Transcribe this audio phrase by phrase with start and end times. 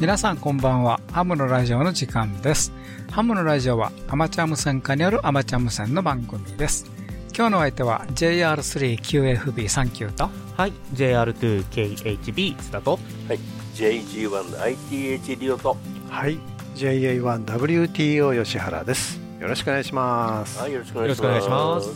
[0.00, 0.98] 皆さんこんばんは。
[1.12, 2.72] ハムのラジオの時間です。
[3.10, 6.90] ハムのラジオはアマチュア無線化によるアマチュア無線の番組です。
[7.36, 10.30] 今日の相手は JR3QFB39 と。
[10.56, 10.72] はい。
[10.94, 13.38] JR2KHB 津田とはい。
[13.74, 15.76] JG1ITH リオと。
[16.08, 16.38] はい。
[16.76, 19.20] JA1WTO 吉原です。
[19.38, 20.60] よろしくお願いします。
[20.60, 20.72] はい。
[20.72, 21.90] よろしくお願いします。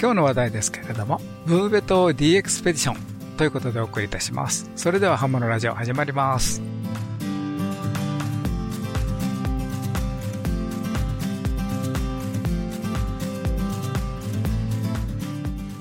[0.00, 2.96] 今日の話題ですけれどもブーベト D エクスペディション
[3.36, 4.70] ということでお送りいたします。
[4.74, 6.75] それではハムのラジオ始まります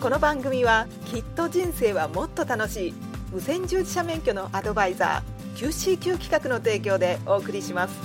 [0.05, 2.93] この番組はきっと人生はもっと楽しい。
[3.33, 7.95] 無線従事者免許のアドバイザー QCQ 企画の提供でお送りします。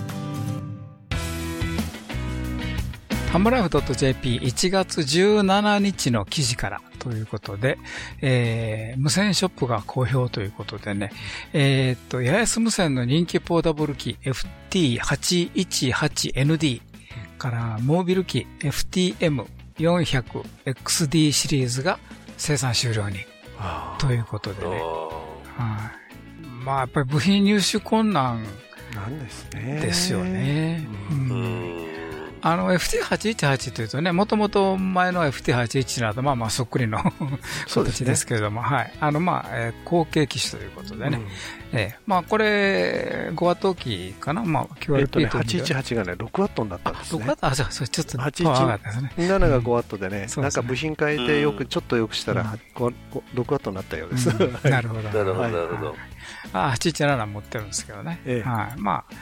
[3.31, 7.77] ハムライフ .jp1 月17日の記事からということで、
[8.23, 11.13] えー、無線ショップが好評ということでね、
[11.53, 14.17] えー、っと、八重洲無線の人気ポータブル機
[14.71, 16.81] FT818ND
[17.37, 21.99] からモービル機 FTM 400XD シリーズが
[22.37, 23.19] 生産終了に。
[23.99, 24.71] ということでね。
[24.71, 26.47] はい。
[26.65, 28.45] まあやっぱり部品入手困難
[28.95, 29.81] なんですね。
[29.81, 30.87] ですよね。
[31.11, 31.90] うん
[32.43, 36.99] あの FT818 というとね、もともと前の FT817 など、まあまあそっくりの
[37.69, 38.93] 形ですけれども、ね、はい。
[39.01, 41.19] あのまあ、えー、後継機種ということでね。
[41.73, 44.43] うん、えー、まあこれ、5ワット機かな？
[44.43, 45.27] まあ QRP と、ね。
[45.27, 47.25] 818がね、6ワットになったんですね。
[47.25, 49.13] 6ワットあ、そう、そう、ちょっと、8 1ですね。
[49.19, 54.29] 7が5ワットでね、うん、なんか部品変えてよく、ちょっとよくしたら、6ワットになったようです。
[54.69, 55.03] なるほど。
[55.03, 55.97] なるほど、 なるほど。
[56.53, 58.21] あ、817持ってるんですけどね。
[58.25, 58.81] ええ、はい。
[58.81, 59.15] まあ、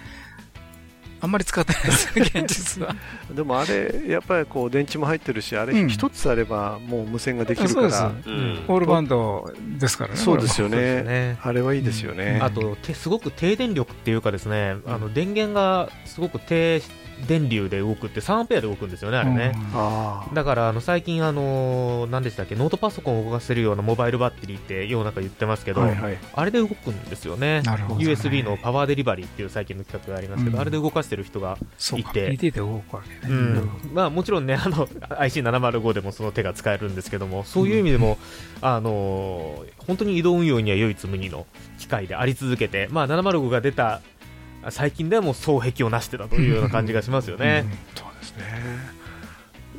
[1.20, 2.94] あんまり使ってないですね、 現実は。
[3.34, 10.16] でもあれ、やっぱりこう電池も入ってるし、あれ一つあればもう無線ができるから、オールバンドですからね。
[10.16, 11.38] そうですよね。
[11.42, 12.38] あれはいいですよね。
[12.42, 16.82] あと、すごく低電力っていうかですね、あの電源がすごく低
[17.26, 19.52] 電流で動くって3アンペアで動くんですよね、あれね。
[19.54, 27.62] うん、だからあの最近、あの何でしたっけ、ノートパソコンを動かせるようなモバイルバッテリーって世の中言ってますけど、はいはい、あれで動くんですよね、ね。
[27.98, 31.58] USB のパワーデリバリーっていう最近の企画がありますけど、うん、あれで動かしてる人が
[31.96, 33.70] いて、で動くわけね、うん。
[33.92, 38.18] まあ、もちろんね、あの IC705 でもその手が使えるんですけども、そういう意味でも、
[38.60, 41.46] あの本当に移動運用には唯一無二の
[41.78, 44.00] 機械であり続けて、まあ、705が出た
[44.70, 47.64] 最近ではもう双璧を成してたというような感じがしますよね。
[47.66, 48.98] うん、そうですね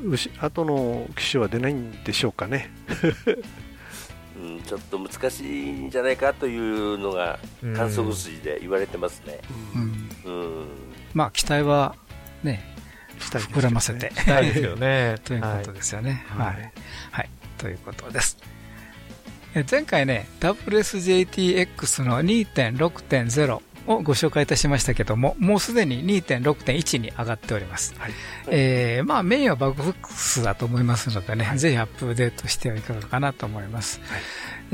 [0.05, 2.71] 牛後の機種は出ないんでしょうかね。
[4.41, 7.39] うん、ちょっと難しいんじゃないかというのが
[7.75, 9.39] 観測筋で言われてますね。
[10.25, 10.67] うん、うん、
[11.13, 11.95] まあ期待は
[12.43, 12.63] ね、
[13.19, 15.15] 膨らませて、したいですよね。
[15.25, 16.25] ということですよね。
[16.29, 16.71] はい。
[17.11, 17.29] はい。
[17.57, 18.37] ということです。
[19.69, 27.95] 前回ね、WSJTX の2.6.0をご紹介いたしましたけども、もうすでに2.6.1に上がっております。
[27.97, 28.11] はい、
[28.47, 33.99] えー、まあメインはバグフックスだと思いますのでね、はい、ぜひアップデートしてはいかがかなと思います。
[34.01, 34.17] は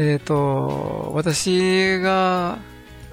[0.04, 2.58] い、えっ、ー、と、私が、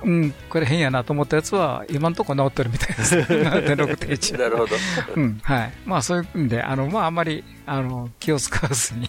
[0.03, 3.17] うん、これ変やなと思ったやつは、今のところ治ってるみたいです。
[3.17, 4.39] 7.6.1。
[4.43, 4.75] なるほど。
[5.15, 5.73] うん、はい。
[5.87, 9.09] まあそういうんで、あの、まああんまり、あの、気を使わずに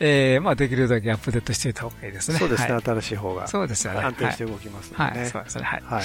[0.00, 2.38] えー、まあできるだけアップデートしておいた方がいいですね。
[2.38, 3.46] そうですね、新しい方が。
[3.46, 3.94] そうですね。
[3.98, 5.64] 安定して動きますので、はい、そうですね。
[5.64, 5.82] はい。
[5.82, 6.04] はい。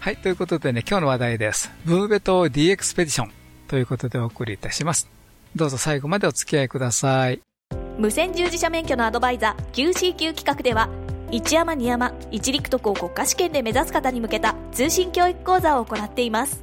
[0.00, 1.70] はい、ということでね、今日の話題です。
[1.84, 3.32] ブーベト D エクスペディション
[3.66, 5.08] ということでお送りいたします。
[5.54, 7.40] どうぞ最後までお付き合いください。
[7.98, 10.88] 無線従事者免許のアドバイザー QCQ 企画では、
[11.30, 16.62] 一山二山一陸徳を国家試験で目指す方に向けた通信教育講座を行っています。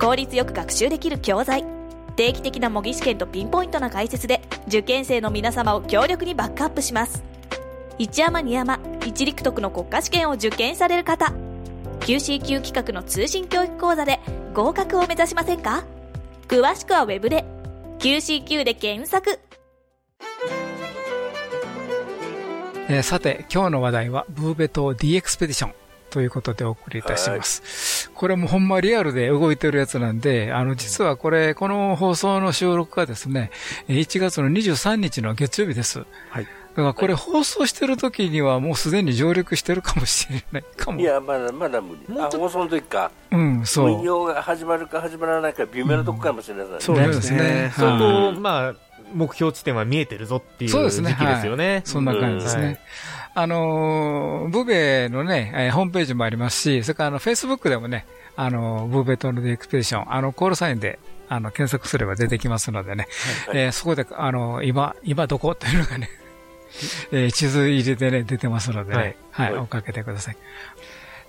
[0.00, 1.64] 効率よく学習できる教材
[2.12, 7.22] 定期的な模擬試験とピンポイントな解説で受験生の皆様を強力にバックアップします。
[7.98, 11.32] 一山二山一陸徳の国家試験を受験される方。
[12.00, 14.20] QCQ 企画の通信教育講座で
[14.54, 15.84] 合格を目指しませんか？
[16.48, 17.44] 詳しくはウェブで
[17.98, 19.38] QCQ で検索。
[22.88, 25.81] えー、さて、今日の話題は、ブーベ島 D エクスペディション。
[26.12, 28.10] ということでお送りいたします。
[28.10, 33.50] これもほんまリアルで動いてるやつなんで、あの、実はこれ、この放送の収録がですね、
[33.88, 36.04] 1月の23日の月曜日です。
[36.28, 36.44] はい。
[36.44, 41.00] だからこれ放送してる時にはもうすでに上陸してるかもしれないかも。
[41.00, 42.20] いや、まだまだ無理。
[42.20, 43.10] あ、放送の時か。
[43.30, 43.96] うん、そう。
[43.96, 47.72] 運用が始まるか始まらないか微妙なとこかもしれない、ねうん、そうですね。
[47.74, 48.74] 相当、まあ、
[49.14, 51.16] 目標地点は見えてるぞっていう時期ですよね。
[51.16, 51.64] そうですね。
[51.72, 52.64] はい、そんな感じですね。
[52.66, 58.06] うんあの、ブベのね、えー、ホームページもありますし、それからあの、フェイスブックでもね、
[58.36, 60.98] あの、ブーベトのエクスペディション、あの、コールサインで、
[61.28, 63.08] あの、検索すれば出てきますのでね、
[63.46, 65.52] はい、えー、そこで、あの、今、今どこ？
[65.52, 66.10] っていうのがね、
[67.10, 70.36] えー、地図入れてね、出てますので、ね、はい、はい、追っかけてください。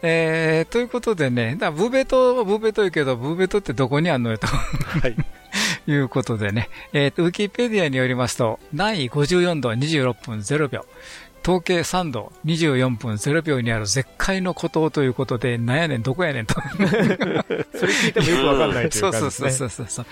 [0.02, 4.48] えー、ということでね、だブーベト、ブーベト言うけど、ブーベトってどこにあんのよと。
[4.48, 5.16] はい。
[5.88, 10.86] いうことでね、えっ、ー、と、ウィキペディアによりますと、南緯54度26分0秒、
[11.44, 16.56] 統計3度24分0秒にある絶海の孤島ということで、なんやねん、どこやねんと。
[17.76, 19.52] それ聞いてもよくわかんないという感じですね。
[19.52, 20.06] そうそうそうそう。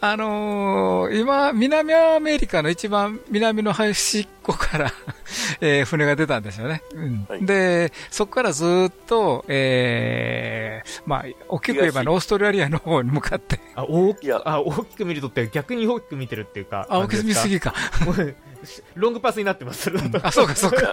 [0.00, 4.92] あのー、今、南アメリカの一番南の端っこから
[5.60, 6.82] えー、船が出たんですよね。
[6.94, 13.60] うんはい、で、そこからずっと、えー、まあ、大きく言えばオーストラリアの方に向かって。
[13.74, 16.86] あ、大きあ大きく見るとって逆に大きく見てるっていうか。
[16.88, 17.74] あ、大きく見すぎか。
[18.94, 19.90] ロングパスになってます。
[20.22, 20.90] あ、そうか、そうか。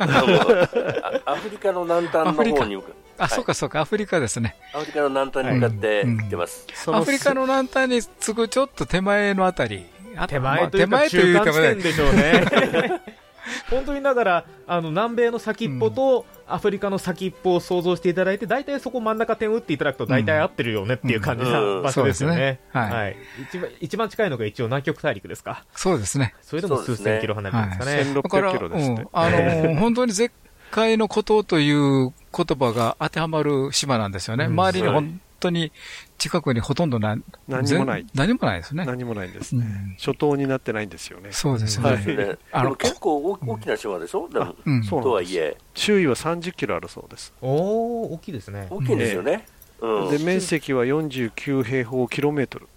[1.26, 2.90] アフリカの南端の方に向か
[3.20, 4.56] あ、そうか、そうか、アフリカですね。
[4.74, 6.68] アフリカの南端に向かって行ってます。
[6.88, 9.86] アフリカの南端に次ぐちょっと手前のあたり。
[10.28, 13.02] 手前というか、中間地点でしょうね。
[13.70, 22.60] 本当にだから、あの、南米の先っぽと、アフリカの先っぽを想像していただいて、大体そこ真ん中点打っていただくと大体合ってるよねっていう感じな場所ですよね。
[22.72, 23.18] はい。
[23.50, 25.66] 一番、一番近いのが一応南極大陸ですか。
[25.76, 26.34] そうですね。
[26.42, 28.22] それでも数千キロ離れてるんですかね。
[28.22, 29.08] 1600キロですね。
[29.12, 30.34] あの、本当に絶
[30.72, 34.46] 海のことという言葉が当てはまる島なんですよね。
[34.46, 35.72] 周りに本当に
[36.18, 37.18] 近くにほとんどな
[37.48, 38.06] 何もない。
[38.16, 38.86] 何もないですね。
[38.86, 39.66] 何もないんですね。
[39.66, 41.32] うん、初頭になってないんですよね。
[41.32, 41.96] そうですね。
[42.06, 45.58] ねあの結構大きな島でしょ、でも、うん、とはいえ。
[45.76, 47.34] 周囲は30キロあるそうです。
[47.42, 48.68] おお大きいですね。
[48.70, 49.46] 大きいんですよね。
[49.80, 52.68] うん、で面積は49平方キロメートル。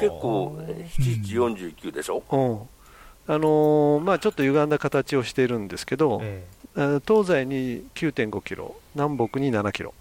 [0.00, 2.24] 結構、7時49でしょ？
[2.30, 9.94] うん、あのー、まあ、ちょっと歪んだ形をしているんですけど、えー、東西に9.5キロ、南北に7キロ。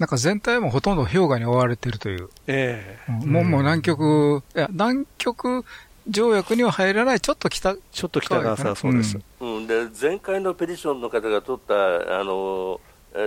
[0.00, 2.30] なんか全体もほとんど氷河に覆われているという。
[2.46, 3.12] ええ。
[3.12, 5.66] ー、もう、もう南極、いや、南極
[6.08, 9.18] 条約には入らない、ちょっと北、ちょっと北側さ、そうです。
[9.40, 12.80] うん、で、前回のペディションの方が撮った、あの、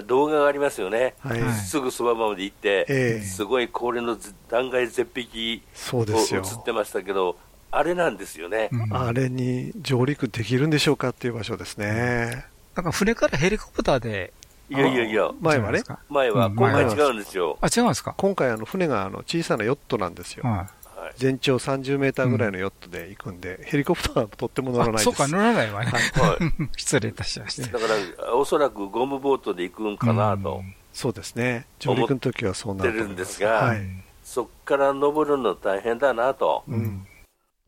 [0.08, 4.18] 動画がありますよね、はい、すぐそばまで行って、えー、すごい高齢の
[4.50, 5.62] 断崖絶壁
[5.92, 7.38] を映ってましたけど、
[7.70, 12.46] あれなんですよね、うん、あれに上陸できるんでしょうかっていう場所ですね。
[12.76, 14.34] なんか船からヘリコプターで
[14.70, 15.84] いやいやいや、前はね。
[16.10, 17.58] 前は、今回違うんですよ。
[17.62, 18.14] あ、違うんですか？
[18.18, 20.44] 今回、あの、船があの小さなヨットなんですよ。
[20.46, 25.04] はい、全長30メーターぐらいのヨットで行くんで、ヘリコプターはとっても乗らないです。
[25.06, 25.92] そうか、乗らないわね。
[25.92, 27.78] はい、 失礼いたしました。
[27.78, 27.94] だか
[28.26, 30.64] ら、おそらくゴムボートで行くんかなと。
[30.94, 31.66] そうですね。
[31.80, 33.76] 上陸の時はそうなってるんですが、
[34.24, 36.64] そっから登るの大変だなと。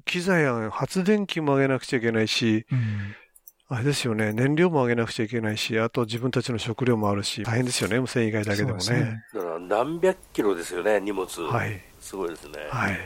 [0.05, 2.65] 機材や発電機も上げなくちゃいけないし、
[3.67, 8.93] あれですよね、燃料も上げなくちゃいけないし、あと自分たちの食料もあるし、大変ですよね、無線以外だけでもね。
[8.93, 11.27] ねだから何百キロですよね、荷物。
[11.41, 11.81] はい。
[11.99, 12.59] すごいですね。
[12.69, 12.99] はい。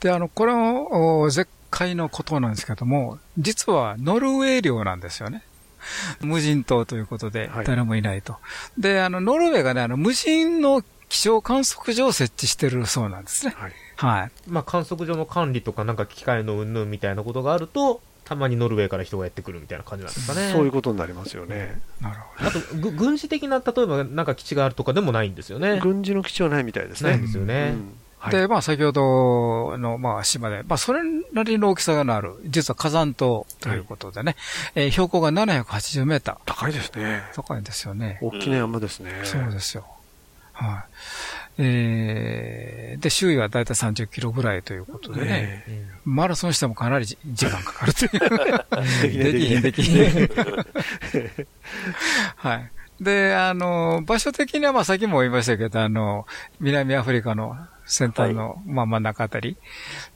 [0.00, 5.42] で、あの、これも絶海のことなんですけども、実はノルウェー領なんですよね。
[6.20, 8.34] 無人島ということで、誰もいないと。
[8.34, 8.38] は
[8.78, 13.54] い、で、あの、ノルウェーがね、あの、無人の気象観測所を設置してるそうなんですね。
[13.56, 13.72] はい。
[13.96, 14.30] はい。
[14.46, 20.50] まあ、観測所の管理とか、なんか機械の云々みたいなことがあると、たまにノルウェーから人がやってくるみたいな感じなんですかね。
[20.52, 21.80] そういうことになりますよね。
[22.00, 22.48] なるほど。
[22.48, 25.78] あと、軍事的な、例えばなんか基地があるとかでもないんですよね。
[25.82, 27.10] 軍事の基地はないみたいですね。
[27.10, 27.76] ないんですよね。
[28.24, 31.00] うん、で、まあ先ほどの、まあ島で、まあそれ
[31.32, 34.36] なりの大きさがある、実は火山島ということでね、
[34.74, 36.36] はい、えー、標高が780メーター。
[36.46, 37.22] 高いですね。
[37.34, 38.18] 高いですよね。
[38.22, 39.20] 大きな山ですね。
[39.24, 39.86] そうですよ。
[40.54, 40.84] はい。
[41.56, 45.64] えー、で、周囲はだいたい30キロぐらいということでね、
[46.04, 49.32] マラソンしてもかなり時間かかるという。
[49.32, 50.28] できひん、できひん。
[52.36, 52.70] はい。
[53.00, 56.26] で、あの、場所的には、まあ、さっきも言いましたけど、あの、
[56.60, 57.56] 南アフリカの
[57.86, 59.56] 先端の、はい、まあ、真ん中あたり。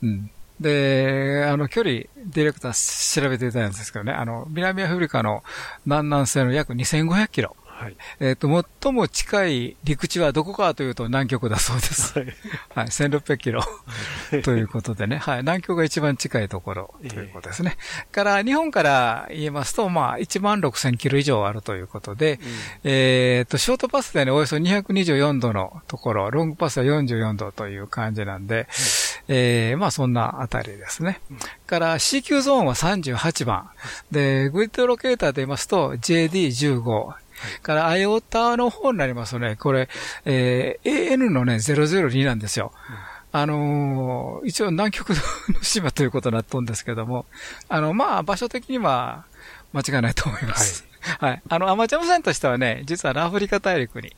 [0.03, 0.31] うん。
[0.61, 5.43] で、あの、距離、ディレクター調べていたんですけどね、あの、南アフリカの
[5.87, 7.57] 南南西の約2500キロ。
[7.79, 12.19] はい、えっ、ー、と、最も近い陸地はどこかというと南極だそうです。
[12.19, 12.29] はい。
[12.75, 13.63] はい、1600キロ
[14.43, 15.19] ということでね。
[15.19, 15.39] はい。
[15.43, 17.77] 南極が一番近いところということですね。
[17.79, 22.41] えー、から、日本から言いますと、まあ、1万6000キロ以上あるということで、
[22.85, 28.67] うん、えっ、ー、と、ショートパスでね、およそ224度のところ、ロングパスは44度という感じなんで、
[29.29, 31.21] えー、まあ、そんなあたりですね。
[31.31, 33.71] うん、から、C 級ゾーンは38番。
[34.11, 37.28] で、グリッドロケーターで言いますと、JD15、
[37.63, 39.89] から、アイオタの方になりますとね、これ、
[40.25, 42.73] えー、AN のね、002なんですよ。
[43.33, 45.17] うん、あのー、一応南極の
[45.63, 47.27] 島ということになっとんですけども、
[47.69, 49.25] あの、まあ、場所的には
[49.73, 50.83] 間違いないと思います。
[50.83, 50.89] はい。
[51.19, 51.43] はい。
[51.49, 54.15] あの、アマチュア無線としてはね、実はアフリカ大陸に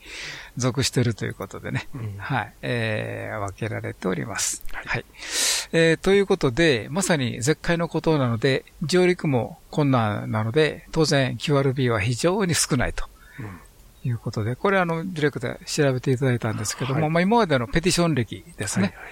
[0.57, 2.55] 属しているということでね、うん、はい。
[2.62, 4.65] えー、分けられております。
[4.73, 5.05] はい、はい
[5.73, 13.07] えー、ということで、まさに絶海のことなので、上陸も困難なので、当然 QRB は非常に少ないと
[14.05, 18.87] いうことで、これあの、ディレクター調べていただいたんですけども、はい、まあ今までのペティション歴ですね。
[18.87, 19.05] はいはい、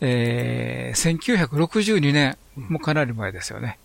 [0.00, 3.78] えー、1962年、もうかなり前ですよね。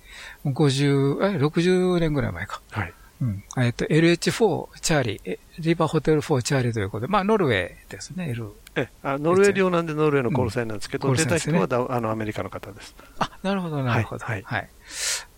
[0.45, 2.61] 50、え、60年ぐらい前か。
[2.71, 2.93] はい。
[3.21, 3.43] うん。
[3.57, 8.51] えっと、LH4 チャーリー、リバーホテル4チャーリーということで、まあ、ノルウェーですね、L。
[8.75, 12.95] え、あノルウェー領なんでノルウェーのコールサインなんですけど、うん、出た人はあのアメリカの方です。
[13.19, 14.25] あ、なるほど、なるほど。
[14.25, 14.41] はい。
[14.43, 14.69] はい。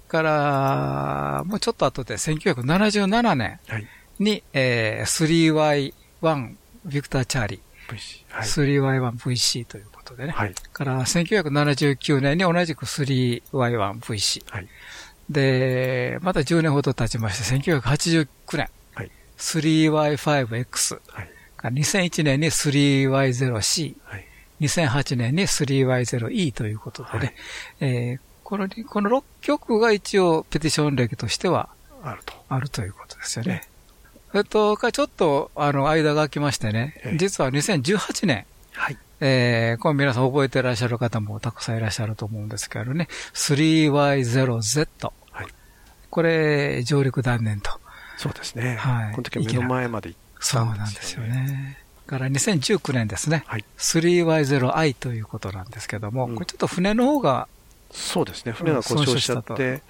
[0.07, 3.87] から、もうちょっと後で1977年に、はい、
[4.53, 5.93] えー、
[6.23, 6.55] 3Y1
[6.85, 7.59] ビクター・チャーリー。
[7.87, 8.23] VC。
[8.29, 10.31] はい、3Y1VC ということでね。
[10.31, 10.53] はい。
[10.73, 14.43] から1979年に同じく 3Y1VC。
[14.49, 14.67] はい。
[15.29, 18.69] で、また10年ほど経ちまして、1989年。
[18.93, 19.11] はい。
[19.37, 21.01] 3Y5X。
[21.09, 21.29] はい。
[21.63, 23.95] 2001年に 3Y0C。
[24.03, 24.25] はい。
[24.61, 27.17] 2008年に 3Y0E ということでね。
[27.19, 27.33] はい、
[27.81, 31.69] えー、この、この6曲が一応ペティション歴としては、
[32.03, 32.33] あると。
[32.49, 33.67] あるということですよね。
[34.33, 38.97] えっと、ちょっと、あの、間が空きましてね、実は2018年、はい。
[39.19, 45.11] えー、これ皆さん覚えていらっしゃる方もたくさんいらっしゃると思うんですけどね、3Y0Z。
[45.31, 45.47] はい。
[46.09, 47.71] これ、上陸断念と。
[48.17, 48.75] そうですね。
[48.75, 49.11] はい。
[49.11, 51.87] この時は目の前まで行ったんですよ、ね、そうなんですよね。
[52.07, 53.43] から2019年ですね。
[53.45, 53.65] はい。
[53.77, 57.47] 3Y0I ということなんですけども、うん、これちょっと船の方が、
[57.91, 58.53] そうですね。
[58.53, 59.83] 船が故障しちゃって、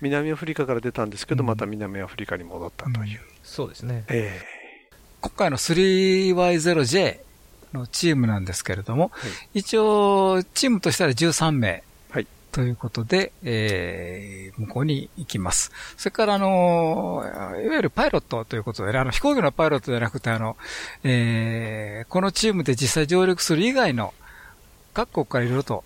[0.00, 3.20] 南アフリカから出たんですけど、また南アフリカに戻ったという。
[3.20, 4.04] うん、そうですね。
[4.08, 7.18] ええー、今回の 3Y0J
[7.72, 11.82] のチームなんですけれども、はい、一応、チームとしては13名。
[12.10, 12.26] はい。
[12.52, 15.72] ということで、えー、向こうに行きます。
[15.96, 20.56] それから、あの、いわゆるパイロットということで、あの、飛行機のパイロットじゃなくて、あの、
[21.02, 24.12] えー、このチームで実際上陸する以外の、
[24.92, 25.84] 各国からいろいろと、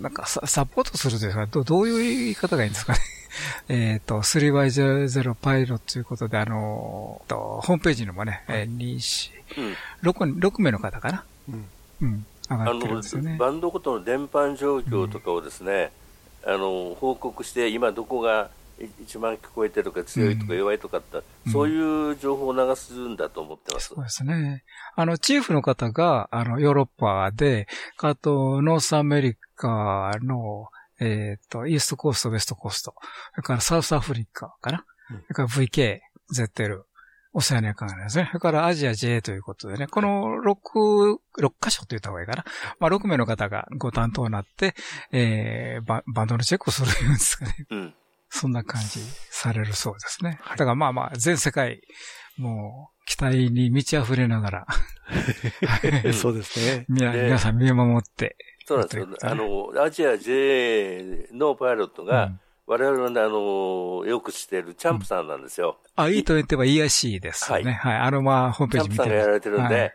[0.00, 2.98] なんかササポートするというか、どどういう言い方がいいんですかね。
[3.68, 11.24] えっと、3Y00 パイロットということで、あの、とホームページにもね、えー、2、4、6、6名の方かな？
[11.48, 11.64] うん。
[12.02, 12.26] うん。
[12.50, 13.36] 上がってるんですよね。
[13.38, 15.90] バンドごとの電波状況とかをですね、
[16.44, 18.50] うん、あの、報告して、今どこが
[19.02, 23.88] 一番聞こえてるか強いとか弱いとかって、うん、そういう情報を流すんだと思ってます。
[23.88, 24.64] そうですね。
[24.94, 27.66] あの、チーフの方が、あの、ヨーロッパで、
[27.98, 30.68] あと、 North America の、
[31.00, 32.94] えっ、ー、と、 East Coast、West Coast。
[33.34, 34.84] それから South Africa かな。
[35.10, 36.00] うん、それから VK、
[36.34, 36.82] ZL、
[37.32, 38.26] オセアニア関連ですね。
[38.28, 42.44] それからアジア J ということでね、この6、6箇所と言った方がいいかな。
[42.80, 44.74] まあ、6名の方がご担当になって、
[45.12, 47.54] えー、バンドのチェックをするんですかね。
[47.70, 47.94] うん。
[48.30, 49.00] そんな感じ
[49.30, 50.38] されるそうですね。
[50.42, 51.80] はい、だからまあまあ、全世界、
[52.36, 54.66] もう、期待に満ち溢れながら
[56.12, 56.84] そうです ね。
[56.88, 58.36] 皆さん見守って
[58.68, 59.08] そうなんですよ。
[59.22, 62.32] あの、アジア J のパイロットが、
[62.66, 65.78] 我々のあの、よく知っているチャンプさんなんですよ。
[65.96, 67.62] うん、あ、いいと言っては EIC ですね。
[67.64, 67.74] はい。
[67.74, 67.96] はい。
[67.96, 69.94] あの、まあ、ホームページ見てチャンプさんがやられてるんで、はい、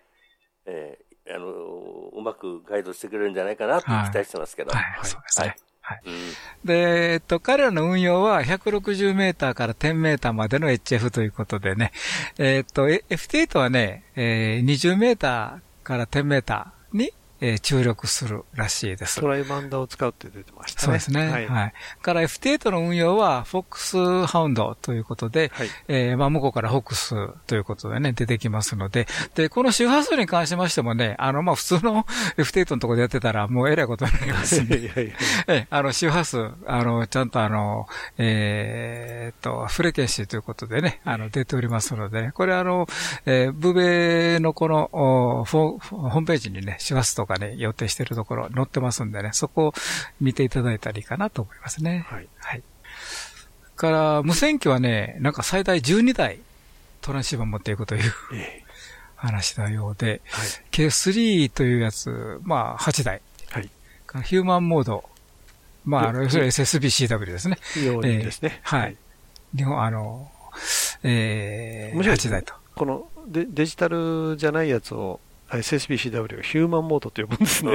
[0.65, 4.71] えー、あの、うまくガイドしてくれるんじゃないかなと期待してますけど。
[4.71, 5.47] はい、はい、そうですね。
[5.47, 6.01] はいはい。
[6.05, 6.13] うん、
[6.65, 11.91] で、えっと、彼らの運用は160メーターから10メーターまでの HF ということでね、
[12.39, 17.11] えっと、FT8 はね、えー、20メーターから10メーターに
[17.45, 19.19] えー、注力するらしいです。
[19.19, 20.85] トライバンダを使うって出てましたね。
[20.85, 21.29] そうですね。
[21.29, 21.45] はい。
[21.45, 32.05] はい、から FT8 の運用は、フォックスハウンドということで、はい、えー、まあ、向こうからフォックスということでね、出てきますので、で、この周波数に関しましてもね、あの、まあ、普通の
[32.37, 35.13] FT8 のところでやってたら、もうえらいことになりますんで、いやいや
[35.49, 42.87] え、あの、周波数、あの、ちゃんとあの、えー、っと、フレケンシーということでね、あの、出ておりますので、ね、これあの、
[43.25, 49.73] えー、ブベのこの、ホームページにね、周波数とかかね、予定しているところ載ってますんでね、そこを
[50.21, 52.05] 見ていただいたらいいかなと思いますね。
[52.07, 52.27] はい。
[52.37, 52.63] はい。
[53.75, 56.39] から、無線機はね、なんか最大12台
[57.01, 58.13] トランシーバー持っていくという、
[59.15, 63.21] 話のようで、はい、K3 というやつ、まあ8台。
[63.49, 63.69] はい。
[64.23, 65.09] ヒューマンモード、
[65.85, 67.57] まあ、あの、それ SSBCW ですね。
[67.75, 68.61] ですね。
[68.63, 68.97] えー、はい。
[69.55, 70.29] 日本、あの、
[71.03, 72.53] えー、面白い、8台と。
[72.75, 75.19] このデデジタルじゃないやつを
[75.57, 77.71] SSBCW ヒューマンモードと呼ぶんですね。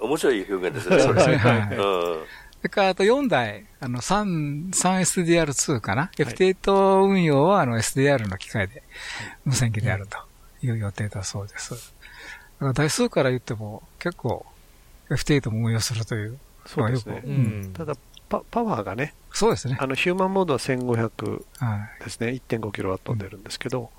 [0.00, 0.98] うん、面白い表現ですね。
[1.00, 1.36] そうですね。
[1.36, 1.76] はい。
[1.76, 8.82] それからあと4台、あの、3、3SDR2 かな、はい、?F8 運用はあの SDR の機械で
[9.44, 10.18] 無線機であると
[10.64, 11.70] いう予定だそうです。
[11.70, 14.46] だから台数から言っても結構
[15.10, 16.38] F8 も運用するという。
[16.66, 17.22] そうですね。
[17.24, 17.96] うん、ただ
[18.28, 19.14] パ、パワーがね。
[19.32, 19.76] そうですね。
[19.78, 21.42] あの、ヒューマンモードは1500
[22.04, 22.28] ですね。
[22.28, 23.90] はい、1.5キロワット出るんですけど、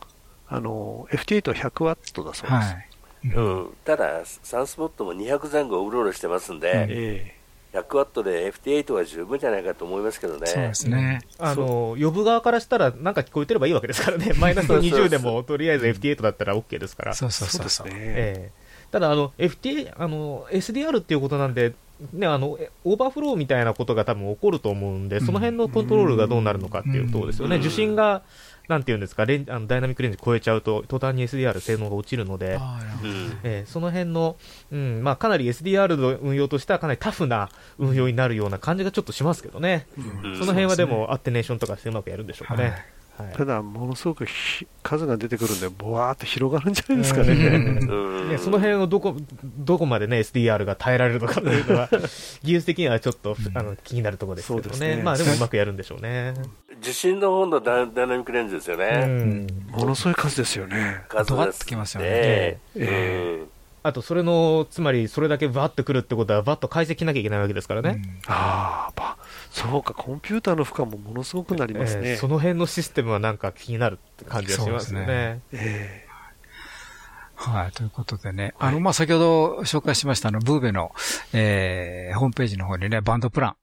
[0.54, 2.52] あの、FT8 は100ワットだそうです。
[2.52, 2.88] はい。
[3.26, 7.34] うん、ただ、サンスポットも200前後うろうろしてますんで、
[7.74, 10.46] 100ワットで FT8 は十分じゃないかと思いますけどね。
[10.46, 11.22] そうですね。
[11.40, 14.34] あの、呼ぶ側からしたら、なんか聞こえてればいいわけですからね。
[14.38, 17.14] マイナス20でも、とりあえず FT8 だったら OK ですから。
[17.14, 17.88] そうそうそうそう。
[17.90, 21.74] ええただ、あの、FT、あの、SDR っていうことなんで、
[22.12, 27.58] ね、あの、オーバーフローみたいなことが多分起こると思うんで、その辺のコントロールがどうなるのかっていうところですよね。
[27.58, 28.22] 受信が、
[28.74, 32.60] なんていうんですか、レンあのダイナミックレンジ超えちゃうと、途端に SDR 性能が落ちるので、
[33.44, 34.36] えー、その辺の、
[34.72, 39.88] うんまあ、かなり SDR の運用としてはかなりタフな運用になるような感じがちょっとしますけどね、
[40.40, 42.64] その辺はでも、 attenuation とかしてうまくやるんでしょうかね。
[42.64, 42.86] はい
[43.18, 44.26] はい、ただ、ものすごく
[44.82, 47.36] 数が出てくるんで、ぼわーって広がるんじゃないですかね。
[47.36, 49.16] ねその辺をどこ
[49.58, 51.90] どこまで、ね、SDR が耐えられるのかというのは、
[52.44, 55.04] 技術的にはちょっと、あの気になるところですけどね、ね。
[55.04, 56.34] まあ、でもうまくやるんでしょうね。
[56.82, 59.48] 受信の方のダイナミックレンズですよね。
[59.70, 61.04] ものすごい数ですよね。
[61.08, 62.08] 数がってきますよね。
[62.10, 63.53] えー、えー
[63.84, 68.02] あと、それの、つまり、それだけバッとくるってことは、バッと解析しなきゃいけないわけですからね。
[68.04, 69.18] うん、ああ、
[69.52, 72.12] そうか、コンピューターの負荷もものすごくなりますね。
[72.12, 75.06] えー、その辺のシステムはなんか気になるって感じがしますね。
[75.06, 80.94] ねえー、はい、ということでね、あの、まあ、先ほど紹介しました、あの、ブーベの、
[81.34, 83.56] えー、ホームページの方にね、バンドプラン、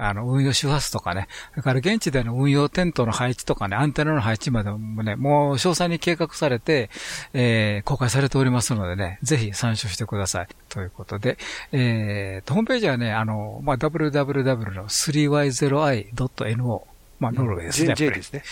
[0.00, 6.88] あの、運用周波数とかね、それから現地での運用テントの配置とかね、アンテナの配置までもね、もう詳細に計画されて、
[7.32, 10.48] えー、公開されておりますのでね、ぜひ参照してください。
[10.68, 11.36] ということで、
[11.72, 16.86] えー、ホームページはね、あの、まあ、www の 3y0i.no、
[17.18, 17.94] まあ、ノルウェーですね。
[17.96, 18.44] J ですね。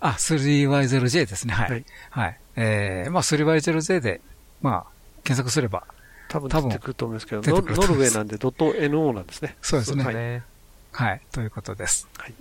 [0.00, 1.52] あ、3y0j ですね。
[1.52, 1.70] はい。
[1.70, 1.84] はい。
[2.08, 4.22] はい、えー、まあ、3y0j で、
[4.62, 4.92] まあ、
[5.22, 5.84] 検索すれば、
[6.28, 9.58] 多分出てくると思いますけど、ノルウェーなんでドット .no なんですね。
[9.60, 10.02] そうですね。
[10.02, 10.53] はい
[10.96, 12.08] はい、ということです。
[12.18, 12.34] はい。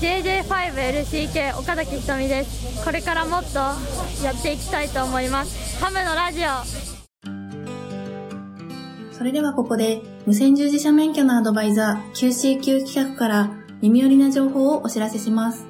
[0.00, 2.84] JJ5LCK 岡崎ひとみです。
[2.84, 3.60] これからもっと
[4.24, 5.80] やっていきたいと思います。
[5.80, 6.48] ハムのラジオ。
[9.12, 15.64] それではここで無線従事者免許のアドバイザー QCQ 企画から耳寄りな情報をお知らせします。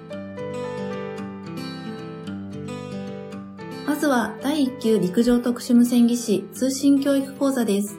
[3.86, 7.98] まずは第1級陸上特殊無線技師通信教育講座です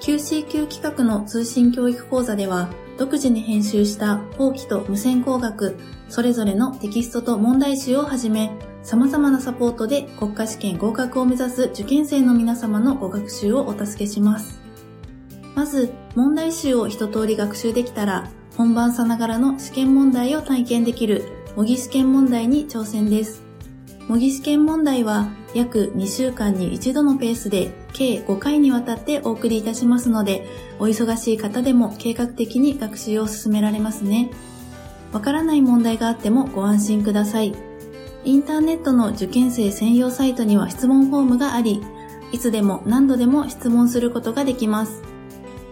[0.00, 5.76] QCQ 企画の通信教育講座では、独自に編集した法規と無線工学、
[6.08, 8.50] それぞれのテキストと問題集をはじめ、
[8.82, 14.60] 様々なサポートで国家試験合格を目指す受験生の皆様のご学習をお助けします。
[15.54, 21.24] まず、問題集を一通り学習できたら、本番さながらの試験問題を体験できる
[21.56, 23.42] 模擬試験問題に挑戦です。
[24.08, 30.46] 模擬試験問題は約2週間に一度のペースで計5回にわたってお送りいたしますので、
[30.78, 34.30] お忙しい方でも計画的に学習を進められますね。
[35.12, 37.54] わからない問題があってもご安心ください。
[38.24, 41.82] インターネットの受験生専用サイトには質問フォームがあり、
[42.32, 45.02] いつでも何度でも質問することができます。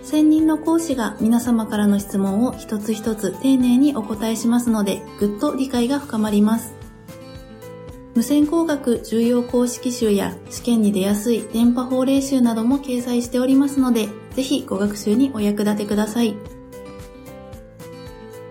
[0.02, 6.75] 専任の講師が皆様からの質問を一つ一つ丁寧にお答えしますので、ぐっと理解が深まります。
[8.16, 16.34] 無線工学重要公式集や試験に出やすい電波法令集なども掲載しておりますので、ぜひご学習にお役立てください。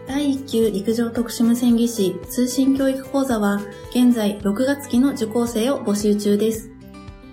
[0.07, 6.69] 第1級陸上特殊無線技師通信教育講座は現在6月期の受講生を募集中です。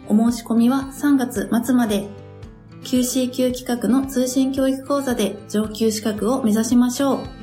[0.09, 2.09] お申し込みは3月末まで
[2.83, 7.42] QC 級企画の通信教育講座で上級資格を目指しましょう。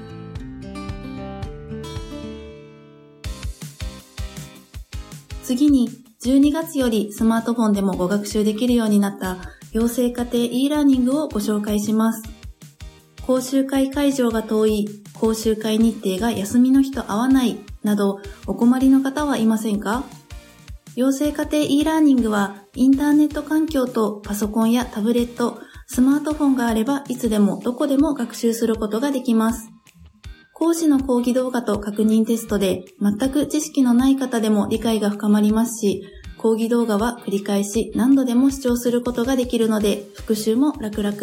[5.50, 5.90] 次に、
[6.22, 9.38] 12月よりスマートフォンでもご学習できるようになった
[9.72, 12.22] 養成家庭 e ラーニングをご紹介します。
[13.26, 20.04] 講習会会場が遠い、講習会日程が休みの日と合わないなどお困りの方はいませんか？
[20.96, 29.72] 養成家庭 e ラーニングはインターネット環境とパソコンやタブレット、スマートフォンがあればいつでもどこでも学習することができます。
[30.60, 36.04] 講師の講義動画と確認テストで全く知識のない方でも理解が深まりますし、
[36.38, 41.18] 講義動画は繰り返し何度でも視聴することができるので復習も楽々。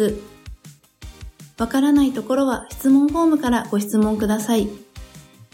[1.59, 4.69] わからないところは質問フォームからご質問ください。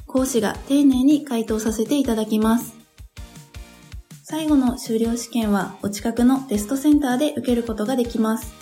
[0.07, 2.75] 講師が丁寧に回答させていただきます。
[4.23, 8.53] 最後の修了試験はお近くのテストセンターで受けることができます。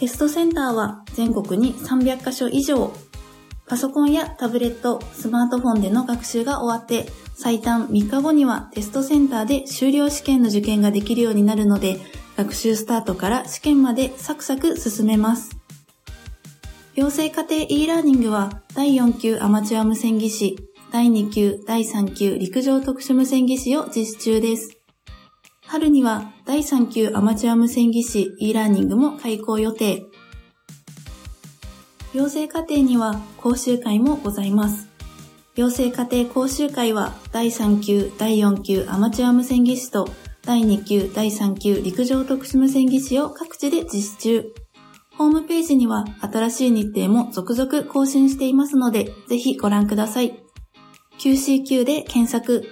[0.00, 2.92] テストセンターは全国に300カ所以上
[3.72, 11.96] パソコンやタブレット、スマートフォンでの学習が終わって、最短3日後にはテストセンターで修了試験の受験ができるようになるので、
[12.36, 15.56] 学習スタートから試験までサクサク進めます。
[16.96, 20.58] 養成家庭 e ラーニングは第4級アマチュア無線技師、
[20.92, 24.76] 第2級、第3級陸上特殊無線技師を実施中です。
[25.62, 30.11] 春には第3級アマチュア無線技師 e ラーニングも開講予定。
[32.14, 34.88] 養成課程には講習会もございます。
[35.56, 40.08] 養成課程講習会は第3級、第4級アマチュア無線技師と
[40.42, 44.54] 第2級、第3級陸上特殊無線技師を各地で実施中。
[45.16, 50.38] ホームページには新しい日程も続々更新していますので、ぜひご覧ください。
[51.18, 52.66] QCQ で検索。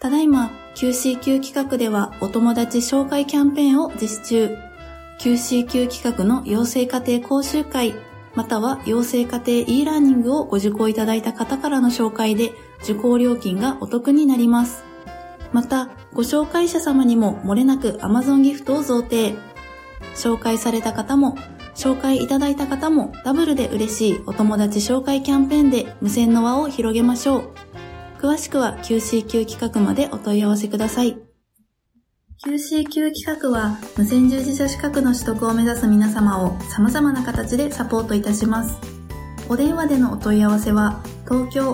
[0.00, 4.73] ただいま QCQ 企画ではお友達紹介キャンペーンを実施中。
[5.20, 7.94] QCQ 企画の養成家庭講習会、
[8.34, 14.84] または養成家庭 e ラーニングをご受講いただいた方からの紹介で受講料金がお得になります。
[15.52, 19.36] また、ご紹介者様にも漏れなく Amazon ギフトを贈呈。
[20.14, 21.36] 紹介された方も、
[21.74, 27.50] 紹介いただいた方もダブルで嬉しいお友達紹介キャンペーンで無線の輪を広げましょう。
[28.18, 31.33] 詳しくは QCQ 企画までお問い合わせください。
[32.44, 38.76] QCQ 企画は無線従事者資格の取得を目指す皆様を様々な形でサポートいたします。
[39.48, 41.72] お電話でのお問い合わせは東京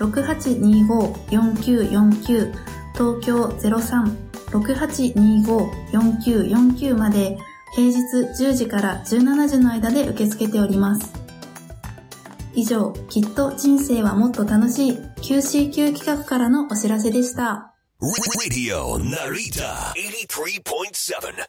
[0.00, 2.52] 03-6825-4949
[2.94, 3.44] 東京
[4.50, 7.38] 03-6825-4949まで
[7.76, 8.00] 平日
[8.42, 11.12] 10時から17時の間で受け付けております。
[12.54, 17.71] 以上、きっと人生はもっと楽しい QCQ 企画からのお知らせでした。
[18.04, 21.46] Radio Narita 83.7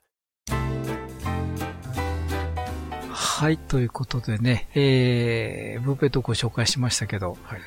[3.10, 7.62] はい、ということでね、えー、ブーペットご紹介しましたけど、はい、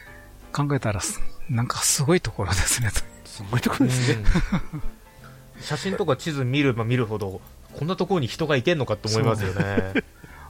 [0.53, 1.01] 考えたら、
[1.51, 2.91] なんかすごいところですね、
[3.25, 4.25] すごいところですね。
[5.63, 7.41] 写真とか地図見れば見るほど、
[7.77, 9.95] こんなところに人がいてんのかと思いますよね。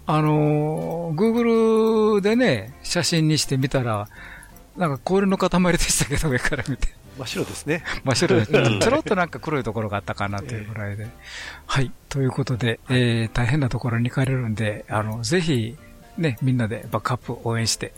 [0.05, 4.11] あのー、Google でね、写真にしてみたら、
[4.77, 6.89] なんか氷の塊でしたけど、上から見て。
[7.19, 7.83] 真っ白ですね。
[8.05, 8.53] 真っ白です。
[8.53, 11.07] ちょろっとなんか黒いところがあったかなというぐらいで。
[11.67, 11.91] はい。
[12.09, 15.77] ということで、えー、大変なところに行かれるんで、あの、ぜひ、
[16.19, 17.93] ね、みんなでバックアップ応援して、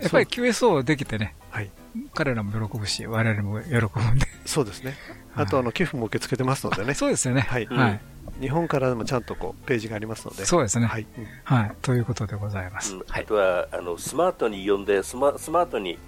[0.00, 1.70] やっぱり QSO できてね、はい、
[2.14, 4.26] 彼らも喜ぶし、我々も喜ぶんで。
[4.44, 4.94] そうですね。
[5.34, 6.94] あと、あの、寄付も受け付けてますのでね。
[6.94, 7.42] そうですよね。
[7.42, 7.66] はい。
[7.66, 8.00] はい。
[8.40, 10.44] 日本からでもちゃんとこうページがありますので。
[10.44, 10.86] そうですね。
[10.86, 11.06] はい。
[11.44, 11.72] はい。
[11.82, 12.96] ということでございます。
[13.10, 15.98] あとは、あの、スマートに呼んで、スマスマートに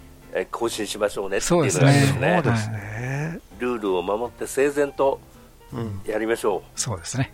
[0.50, 2.42] 更新しましょうねっていうのがありますね。
[2.44, 3.40] そうですね。
[3.58, 5.20] ルールを守って整然と
[6.06, 6.80] やりましょう。
[6.80, 7.32] そうですね。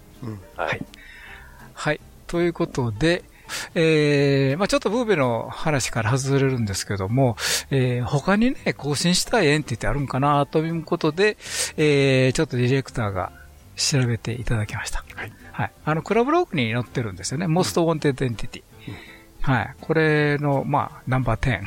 [0.57, 0.81] はい。
[1.75, 2.01] はい。
[2.27, 3.25] ということで、
[3.75, 7.37] えー、まあちょっとブーベの話から外れるんですけども、
[7.71, 11.37] えー、他にね、更新したいエンティティあるんかなということで、
[11.77, 13.33] えー、ちょっとディレクターが
[13.76, 15.04] 調べていただきました。
[15.14, 15.32] はい。
[15.52, 15.72] はい。
[15.85, 17.46] あの、 Club Log に載ってるんですよね。
[17.46, 18.62] Most Wanted Entity。
[19.42, 19.74] はい。
[19.80, 21.62] これの、まあ、ナンバー10。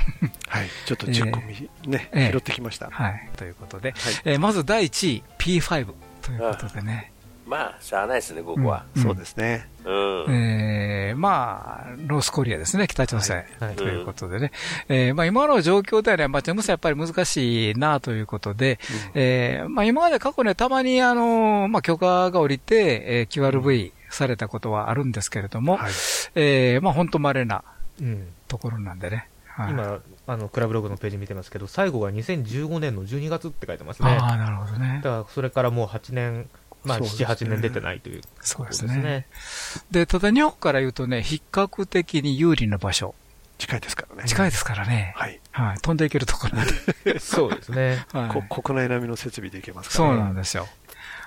[0.47, 0.69] はい。
[0.85, 2.89] ちょっと10個見、ね、えー、拾ってきました。
[2.89, 3.29] はい。
[3.37, 7.11] ということで、はい、えー、まず第1位、P5 ということでね。
[7.45, 8.85] まあ、しゃあないですね、ここは。
[8.95, 9.69] うん、そうですね。
[9.85, 10.25] うん。
[10.29, 13.45] えー、まあ、ノースコリアですね、北朝鮮。
[13.59, 14.51] はい、ということでね。
[14.89, 18.79] うん、えー、まあ、今の状況ではね、まあ、ジャムスやっぱり難しいなということで、
[19.13, 25.91] うん、えー、まあ、今まで過去ね、たまに、あの、まあ、許可が下りて、えー、QRV されたことはあるんですけれども、はい、
[26.33, 27.63] えー、まあ、本当稀な、
[28.47, 29.29] ところなんでね。
[29.45, 34.09] はい、今、あの、クラブログのページ見てますけど、最後が2015年の12月って書いてますね。
[34.09, 35.01] ああ、なるほどね。
[35.03, 36.49] だから、それからもう8年、
[36.85, 39.27] まあ、7、8年出てないという、そうですね。
[39.91, 43.15] で、ただ日本から言うとね、比較的に有利な場所。
[43.57, 44.27] 近いですからね。
[44.27, 45.13] 近いですからね。
[45.15, 45.39] はい。
[45.51, 45.77] はい。
[45.77, 47.19] 飛んでいけるところで。
[47.19, 48.05] そうですね。
[48.11, 50.67] はい、国内並みの設備でいけますから、ね、そうなんですよ。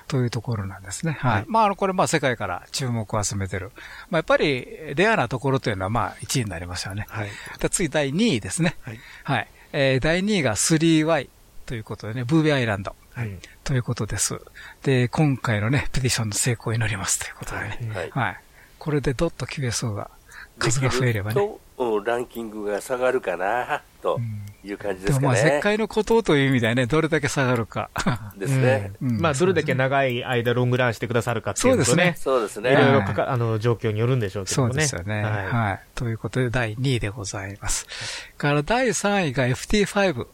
[0.09, 1.17] というところなんですね。
[1.21, 1.33] はい。
[1.33, 3.71] はい、まあ、あの、これ、まあ、世界から注目を集めてる。
[4.11, 7.07] まあ、やっぱり、レアなところというのは、まあ、1位になりますよね。
[7.09, 7.31] はい。
[7.59, 8.77] で次、第2位ですね。
[8.83, 9.01] はい。
[9.25, 9.49] はい。
[9.73, 11.29] えー、第2位が 3Y
[11.67, 12.97] ということでね、ブーベアイランド。
[13.19, 13.37] はい。
[13.65, 14.41] ということです。
[14.85, 17.91] で、今回のね、ペティションの成功を祈りますということでね。
[17.93, 18.11] はい。
[18.11, 18.37] はい。
[18.79, 20.09] これでドッと QSO が、
[20.61, 21.59] 数が増えればね。
[21.79, 24.21] うん、ランキングが下がるかな、と
[24.65, 25.21] いう感じですかね。
[25.21, 27.91] でもまあ、石灰のことという意味ではね、どれだけ下がるか。
[28.37, 28.93] ですね。
[29.03, 31.85] うん、まあ、どれだけ長い間ロングランしてくださるかっていうとね。
[31.85, 32.17] そうですね。
[32.19, 32.73] そうですね。
[32.73, 34.73] いろいろかか、あの、状況によるんでしょうけどね。
[34.73, 35.25] そうですよね。
[35.25, 35.47] はい。
[35.47, 37.89] はい、ということで、第2位でございます。
[38.37, 40.27] から第3位が FT5。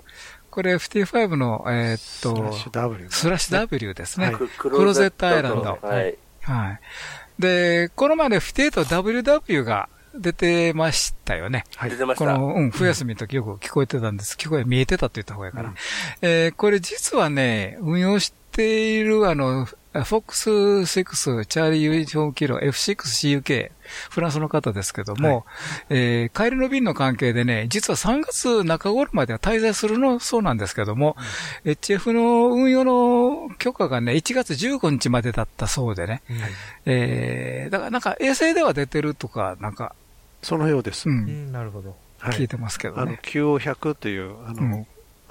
[0.54, 3.10] これ FT5 の、えー、っと、スラッシュ W。
[3.10, 4.26] スラッシュ W ですね。
[4.26, 5.78] はい、クロゼットアイランド。
[5.82, 6.16] はい。
[6.42, 6.80] はい。
[7.40, 11.64] で、この前の FT と WW が出てましたよね。
[11.74, 11.90] はい。
[11.90, 12.24] 出てました。
[12.24, 14.36] この、うん、冬休みの時よく聞こえてたんです。
[14.36, 15.70] 聞こえ、見えてたって言った方がいいかな。
[15.70, 15.74] うん、
[16.22, 23.70] えー、これ実はね、運用しているあの、FOX6 チャーリーユニフォームキロ F6CUK、
[24.10, 25.44] フランスの方ですけども、はい、
[25.90, 31.16] えー、帰りの便の関係でね、実は3月中頃までは滞在するのそうなんですけども、
[31.64, 36.36] うん、HF の運用の許可がね、1月15日までだったそうでね、うん、
[36.86, 39.94] えー、だからなんか衛星では出てるとか、なんか、
[40.42, 41.08] そのようです。
[41.08, 41.96] うん、なるほど。
[42.20, 43.02] 聞いてますけどね。
[43.02, 44.86] あの、QO100 という、あの、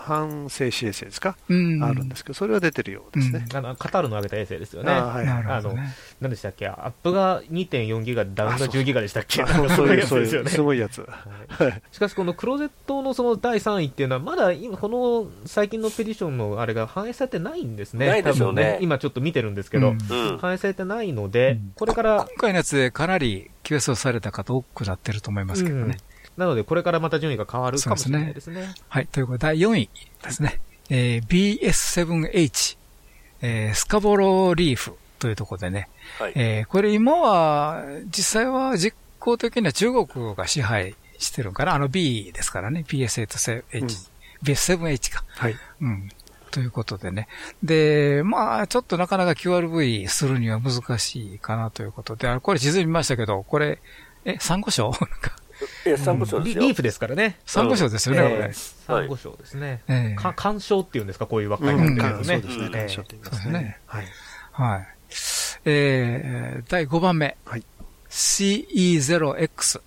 [0.06, 3.46] 反静止衛星ですか、うん、あるんですけど、それは出てるようですね。
[3.50, 4.92] うん、あのカタールの上げた衛星ですよね。
[4.92, 5.76] あ、はい、あの、
[6.20, 9.46] 何でしたっけ、アップが2.4ギガ、ダウンが10ギガでしたっけ？
[9.46, 10.50] そういうやつですよね。
[10.50, 11.08] すごいやつ。
[11.48, 18.08] はい、しかし、このクローゼットのその第3位っていうのは、まだ今、この最近のペディションのあれが反映されてないんですね。
[18.08, 18.80] ないでしょうね。
[18.82, 22.18] 今ちょっと見てるんですけど、うん、反映されてないので、これから。
[22.18, 25.98] 今回のやつでかなり QS をされた方多くなってると思いますけどね。
[26.38, 28.62] なので、これからまた順位が変わるかもしれないですね。
[28.63, 29.08] すねはい。
[29.08, 29.89] ということで、第4位
[30.24, 30.60] ですね。
[30.89, 32.78] えー、BS7H、
[33.41, 43.88] えー、スカボロリーフというところでね、はい、えー、これ今は、実際は実行的には中国が支配してるから、あの B ですからね、BS8H、うん、
[44.43, 45.24] BS7H か。
[45.28, 45.56] はい。
[45.82, 46.10] うん。
[46.52, 47.28] ということでね。
[47.63, 53.80] で、まあ、ちょっとなかなか QRV するには難しいかなということで、これ地図見ましたけど、これ、
[54.26, 54.93] え、サンゴ礁
[55.86, 56.62] なんか、いや、サンゴ礁ですよ。
[56.63, 57.39] リーフですからね。
[57.46, 58.54] サンゴ礁ですよね、これ。
[58.54, 59.82] サンゴ礁ですね。
[60.17, 62.24] か干渉っていうんですか、こういう若いのっていうね。
[62.24, 63.80] そうですね、干渉って言いますね。
[63.86, 64.06] はい。
[64.52, 64.88] はい。
[65.65, 67.38] えー、第5番目。
[67.46, 67.63] はい。
[68.10, 69.82] CE0X。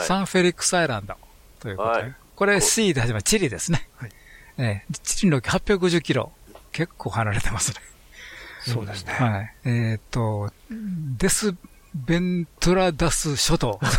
[0.00, 1.14] サンフェリックスアイランド。
[1.60, 2.12] ということで。
[2.36, 3.88] これ C で始まるチリですね。
[3.96, 4.10] はい。
[4.58, 6.32] えー、チリの850キロ。
[6.72, 7.80] 結構離れてますね。
[8.64, 9.12] そうですね。
[9.12, 9.54] はい。
[9.64, 10.52] えっと、
[11.18, 11.54] デス
[11.94, 13.78] ベントラダス諸島。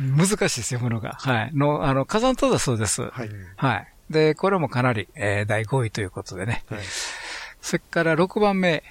[0.00, 1.16] 難しいですよ、ものが。
[1.20, 1.50] はい。
[1.54, 3.02] の、あの、火山島だそうです。
[3.02, 3.30] はい。
[3.56, 3.88] はい。
[4.10, 6.64] で、これもかなり、えー、第5位ということでね。
[6.68, 6.80] はい。
[7.60, 8.82] それから6番目、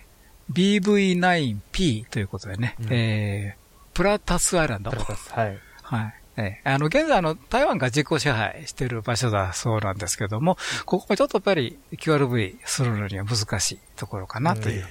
[0.52, 2.76] BV9P ということでね。
[2.80, 4.92] うん、えー、プラタスアイランド。
[4.92, 5.32] プラタス。
[5.34, 5.60] はい。
[5.84, 6.14] はい。
[6.38, 14.86] えー、あの、現在あの、台湾が実効支配している場所だそうなんですけども、ここもちょっとやっぱり QRV するのには難しいところかなという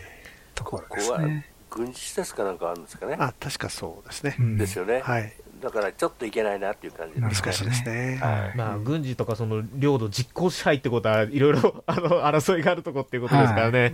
[0.54, 1.49] ところですね。
[1.70, 3.16] 軍事施設かなんかあるんですかね。
[3.18, 4.37] あ、確かそうですね。
[4.59, 5.00] ですよね。
[5.00, 5.33] はい。
[5.62, 8.18] だからちょっといけないなっていう感じ難しいですね。
[8.20, 8.56] はい。
[8.56, 13.92] まあ、軍事とかその領土実効支配ってことはいろいろあの 争いがあるとこっていうことですからね。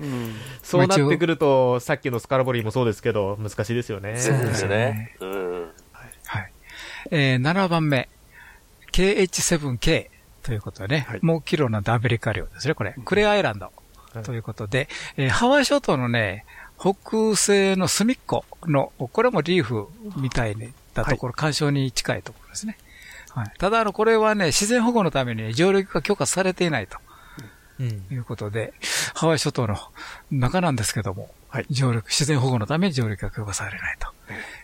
[0.63, 4.17] そうなってくると、さっきのスカラボリーもそうですけど、難しいですよね。
[4.17, 5.17] そうですよね。
[5.21, 5.73] うん。
[6.25, 6.53] はい。
[7.11, 8.09] えー、7番目。
[8.93, 10.09] KH7K
[10.43, 11.07] ということでね。
[11.21, 12.95] もうキロなんてアメリカ領ですね、これ。
[13.05, 13.73] クレアアイランド。
[14.23, 16.47] ということで、えー、ハワイ諸島のね、
[16.79, 20.57] 北西の隅っこの、これもリーフみたい
[20.95, 22.79] なところ、干渉に近いところですね。
[23.31, 23.53] はい。
[23.59, 26.99] ただ、あの、これはね、自然保護のために上陸が許可されていないと。
[27.79, 28.73] うん、いうことで、
[29.15, 29.77] ハワイ諸島の
[30.31, 33.97] 中なんですけども、はい、上陸、自然保護のために上陸が許可されない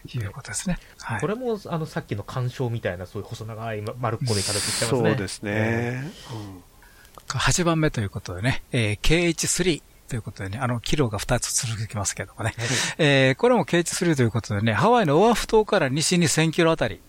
[0.07, 0.79] ということですね。
[0.99, 5.11] はい、これも、あの、さっきの干渉みたいな、そういう細長い丸っこい形してますね。
[5.11, 6.11] そうですね。
[6.33, 12.53] うん、8番目ということでね、えー、KH3 ということでね、あの、キロが2つ続きますけどもね。
[12.99, 17.01] えー、これも KH3 ということでね、ハワイのオアフ島から西に1000キロあたり、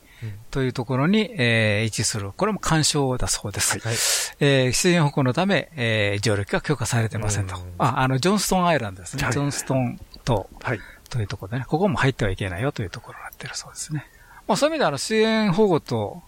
[0.52, 2.32] というところに、えー、位置する。
[2.32, 3.78] これも干渉だそうです。
[3.78, 3.96] はい、
[4.40, 7.56] えー、自然保護のため、えー、上陸が許可されてませんと。
[7.78, 9.24] あ、あの、ジョンストンアイランドですね。
[9.24, 14.08] はい、ジョンストン島、はい、というところでね、ここも入ってはいけないよというところになってるそうですね。
[14.48, 16.24] まあそういう意味であの、自然保護と、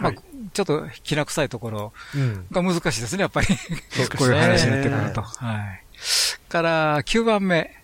[0.00, 0.12] まあ、
[0.52, 1.92] ちょっときな臭いところ
[2.50, 3.46] が難しいですね、やっぱり。
[4.18, 5.22] こういう話になってくると。
[5.22, 5.85] はい。
[6.48, 7.76] から9番目。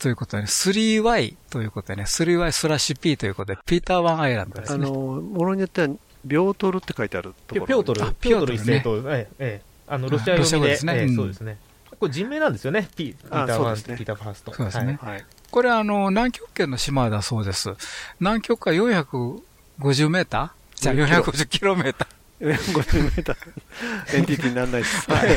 [0.00, 4.86] ということで、ね、3Y ということでね、3Y スラッシュ P ということで、ピーターワンアイランドですね。
[4.86, 5.88] あの、ものによっては、
[6.24, 7.66] ビョートルって書いてあるところ。
[7.66, 11.58] ピョートル、ピョートル一世と、ええ、あの、ロシア読みで、ですね、ええ、そうですね。
[12.00, 14.54] これ人名なんですよね、ピーターワン、ピーターファースト。
[14.54, 14.98] そうですね。
[15.02, 17.74] はい、これあの、南極圏の島だそうです。
[18.20, 20.80] 南極から450メーター？
[20.80, 22.08] じゃあ450キロメーター。
[22.40, 25.10] 50メーター、エンティティにならないです。
[25.10, 25.28] はい。
[25.28, 25.32] え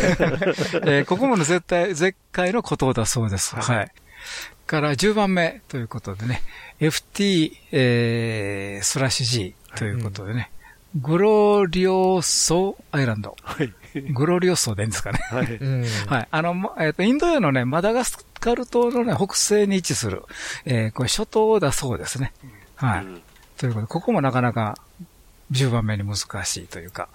[1.01, 3.55] ー、ここもの絶対、絶海のことだそうです。
[3.55, 3.77] はい。
[3.77, 3.91] はい、
[4.67, 6.41] から10番目ということでね、
[6.79, 10.51] FT、えー、スラッシュ G ということでね、
[10.95, 13.35] うん、グロリオソアイランド。
[13.41, 13.73] はい。
[14.13, 15.19] グロリオソでいいんですかね。
[15.29, 15.59] はい。
[16.07, 16.27] はい。
[16.29, 20.23] あの、えっ、ー、と、インド洋のね、マダガスカル島のね、北西に位置する、
[20.65, 22.31] えー、これ諸島だそうですね。
[22.75, 23.05] はい。
[23.05, 23.21] うん、
[23.57, 24.77] ということで、ここもなかなか
[25.51, 27.09] 10番目に難しいというか、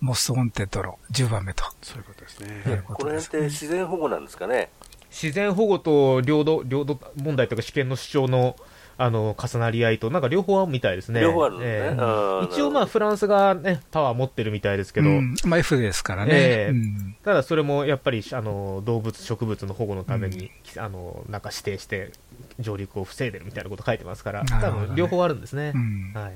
[0.00, 1.64] Most Wanted の10番目と。
[1.82, 2.82] そういうことですね。
[2.86, 4.70] この辺って自然保護なんですかね？
[5.10, 8.56] 自然保護と領土、領土問題とか主権の主張の
[9.00, 11.20] あの重なり合いと、なんか両方みたいですね。
[11.20, 11.96] 両方あるんですね。
[11.96, 16.30] えー、一応、まあ、フランスが、ね、パワー持ってるみたいですけど、うん、まあ、F ですからね。
[16.32, 22.10] えー、ただ、それもやっぱりあの動物、植物の保護のために、あのなんか指定して、
[22.58, 25.72] 上陸を防いでるみたいなこと書いてますから、ね、多分両方あるんですね。
[26.12, 26.32] はい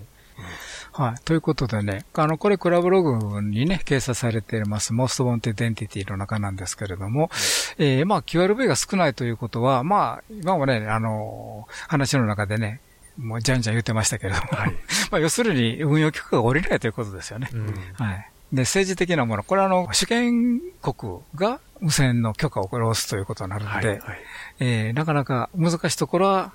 [0.92, 1.24] はい。
[1.24, 7.30] ということでね、あの、これクラブログにね、掲載されています、Most Wanted Entity の中なんですけれども、
[7.78, 12.80] えー、まあ、QRV が少ないということは、まあ、今もね、あの、話の中でね、
[13.18, 14.74] もうじゃんじゃん言ってましたけれども、はい、
[15.10, 17.48] まあ、要するに運用許可が下りないということですよね。
[17.52, 18.28] うん、はい。
[18.52, 24.20] で、政治的なもの、これはあの、主権国が無線の許可を下ろすということになるので、はいはい、
[24.60, 26.52] えー、なかなか難しいところは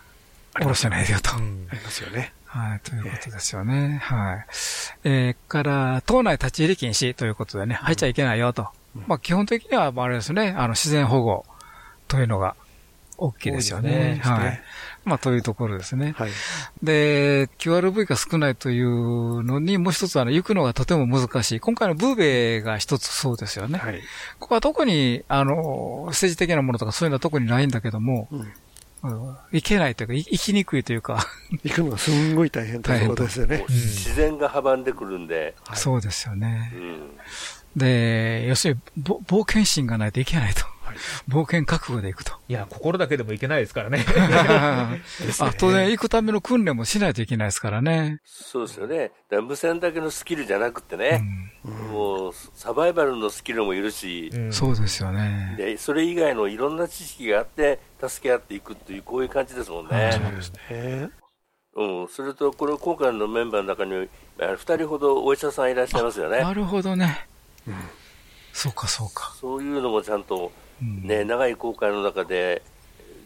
[0.54, 1.32] 下ろせないでよと。
[1.36, 2.34] ありますよね。
[2.48, 4.00] はい、ということですよね。
[4.02, 4.46] はい。
[5.04, 8.68] えー、から、島内立ち入り禁止ということでね、入っちゃいけないよと。
[8.96, 11.46] うん、まあ、基本的には、あれですね、あの、自然保護
[12.08, 12.56] というのが
[13.18, 13.90] 大きいですよね。
[13.90, 14.62] ねはい。
[15.04, 16.14] まあ、というところですね。
[16.18, 16.32] はい。
[16.82, 21.60] で、QRV が少ないというのに、もう一つはね、行くのがとても難しい。
[21.60, 23.78] 今回のブーベが一つそうですよね。
[23.78, 24.02] はい。
[24.40, 28.54] ここは特に、あの、政治的なものとかそういうのは特にないんだけども、うん
[29.02, 31.26] 行けないというか、行きにくいというか。
[31.64, 33.66] 行くのがすんごい大変ということですよね。
[33.70, 35.56] 自然が阻んでくるんで。
[35.74, 36.74] そうですよね。
[37.76, 40.66] で、要するに、冒険心がないといけないと。
[41.28, 42.34] 冒険覚悟で行くと。
[42.48, 44.06] いや、心だけでもいけないですからね。
[45.40, 48.20] あ当然、行くための訓練もしないといけないですからね。
[48.26, 49.12] そうですよね。
[49.42, 51.22] 無線だけのスキルじゃなくてね、
[51.66, 55.56] うん、もう、サバイバルのスキルもいるし、うん、そうですよね。
[55.58, 60.12] で、それ以外のいろんな知識があって、助け合っていくっていう、こういう感じですもんね。
[60.14, 61.10] そうですね。
[61.76, 66.40] うん、それと、この今回のメンバーの中に、二人ほどお医者さんいらっしゃいますよね。
[66.40, 67.28] なるほどね。
[67.68, 67.76] うん、
[68.52, 69.36] そうか、そうか。
[69.40, 72.62] そういうのもちゃんと、ね、長い航海の中で、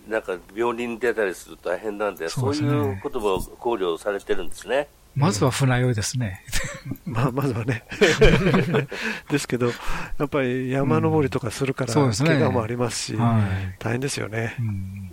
[0.07, 4.87] なんか病人出たりすると大変なんで、そう、ね,、いうことも考慮されてるんですね。
[5.15, 6.41] まずは船酔いですね。
[7.05, 7.83] まあ、まずはね。
[9.29, 9.67] ですけど、
[10.17, 14.55] やっぱり山登りとかするから、うん、怪我もありますし、はい、大変ですよね。
[14.59, 15.11] うん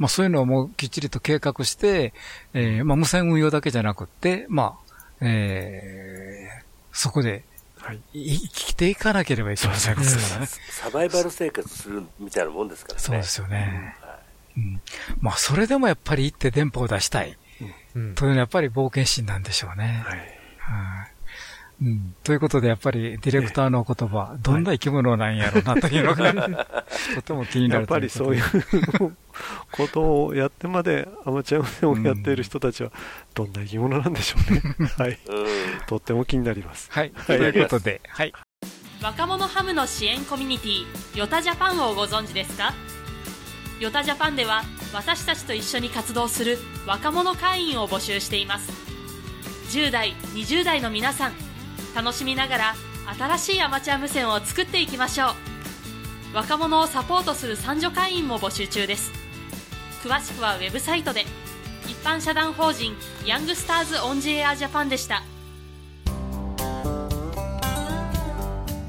[0.00, 2.14] まあ、そういうのをもうきっちりと計画して、
[2.54, 7.44] えー、まあ、無線運用だけじゃなくて、まあ、えー、そこで
[7.80, 10.46] はい、生きていかなければいけませんからね。
[10.68, 13.00] サバイバル生活するみたいなもんですからね。
[13.00, 13.96] そうですよね。
[14.56, 14.80] うん、
[15.20, 17.36] まあ、それでもやっぱり行って電波を出したい。
[17.94, 20.02] うん、というのはやっぱり冒険心なんでしょうね。
[20.04, 20.18] はい。
[20.18, 21.19] はい
[21.82, 26.66] うん、ということで、やっぱりディレクターの言葉、どんな生き物なんやろうなというのが、
[27.16, 28.42] とても気になるやっぱりそういう
[29.72, 32.90] ことをやってまでアマチュア無線をやっている人たちは、
[33.34, 34.62] どんな生き物なんでしょうね。
[34.98, 35.18] はい。
[35.86, 36.88] とっても気になります。
[36.92, 37.12] はい。
[37.26, 38.32] ということで、はい。
[39.02, 40.84] 若者ハムの支援コミュニティ、
[41.18, 42.74] ヨタジャパンをご存知ですか？
[43.80, 44.62] ヨタジャパンでは、
[44.92, 48.70] 私たちと一緒に活動する若者会員を募集しています。
[49.70, 51.32] 10代、20代の皆さん、
[51.94, 52.74] 楽しみながら
[53.18, 55.28] 新しいアマチュア無線を作っていきましょ
[56.32, 56.36] う。
[56.36, 59.10] 若者をサポートする三女会員も募集中です。
[60.04, 61.24] 詳しくはウェブサイトで。
[61.86, 62.94] 一般社団法人
[63.26, 65.22] ヤングスターズオンジエアジャパンでした。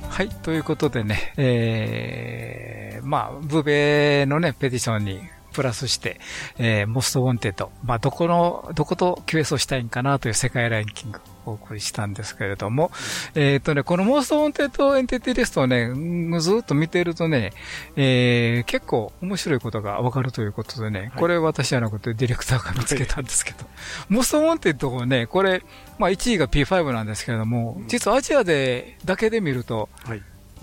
[0.08, 6.20] はい、ということでね、えー、まあ、ブベのね、ペディションにプラスして、
[6.58, 12.92] えー、 Most Wanted、まあ、どこの、どこと QS をしたいんかなという世界ランキングお送りしたんですけれども、
[13.36, 15.92] えっ、とね、この Most Wanted Entity List をね、
[16.40, 17.54] ずっと見てるとね、
[17.96, 23.66] えー、結構面白いことがわかるということでね、これ私じゃなくてディレクターが見つけたんですけど、
[24.10, 25.64] Most Wanted をね、これ、
[25.98, 29.90] まあ1位が P5 なんですけれども、実はアジアでだけで見ると、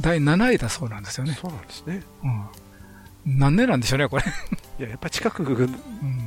[0.00, 1.36] 第7位だそうなんですよね。
[1.40, 2.02] そうなんですね。
[2.22, 2.46] うん。
[3.36, 4.24] なんでなんでしょうね、これ。
[4.78, 5.68] いや、やっぱ近く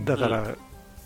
[0.06, 0.56] だから、っ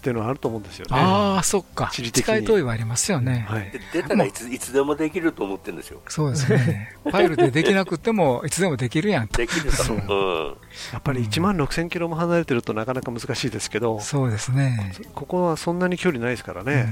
[0.05, 0.91] ていうのはあると思うんですよね。
[0.91, 1.89] ああ、そっか。
[1.91, 3.45] 地理的近い遠いはありますよね。
[3.49, 3.71] はい。
[3.91, 6.01] 出たらいついつでもできると思ってるんですよ。
[6.07, 6.95] そうですね。
[7.03, 9.97] ファイルでできなくても、いつでもできるやんできるそう。
[9.97, 10.57] うん。
[10.93, 14.93] やっぱり1万6000キロも離れてるとなかなか難しいですけど、そうですね。
[15.15, 16.87] ここはそんなに距離ないですからね。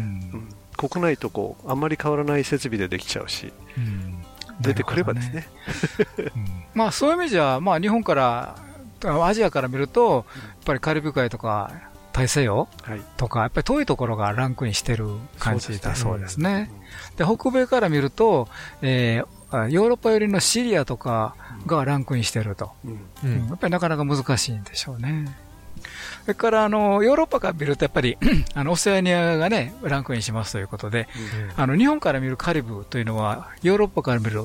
[0.75, 3.53] 国内とこう、あんまり変わらない設備でできちゃうし。
[4.59, 5.47] 出てくればですね。
[6.73, 8.55] まあそういう意味じゃ、まあ日本から、
[9.05, 11.71] アジアから見ると、やっぱりカリブ海とか
[12.13, 12.67] 大西洋
[13.17, 15.07] とか、やっぱり遠いところがランクインしてる
[15.39, 16.71] 感じだそうですね。
[17.17, 18.47] で、北米から見ると、
[18.81, 21.35] えー、ヨーロッパ寄りのシリアとか
[21.65, 22.71] がランクインしてると。
[22.85, 25.35] うん、やっぱりなかなか難しいんでしょうね。
[26.21, 28.17] それから、あの、ヨーロッパから見ると、やっぱり
[28.53, 31.09] あの、オセアニアがね、ランクインしますということで、
[31.57, 34.43] うん、あの、日本から見るカリブというのは、ヨーロッパから見る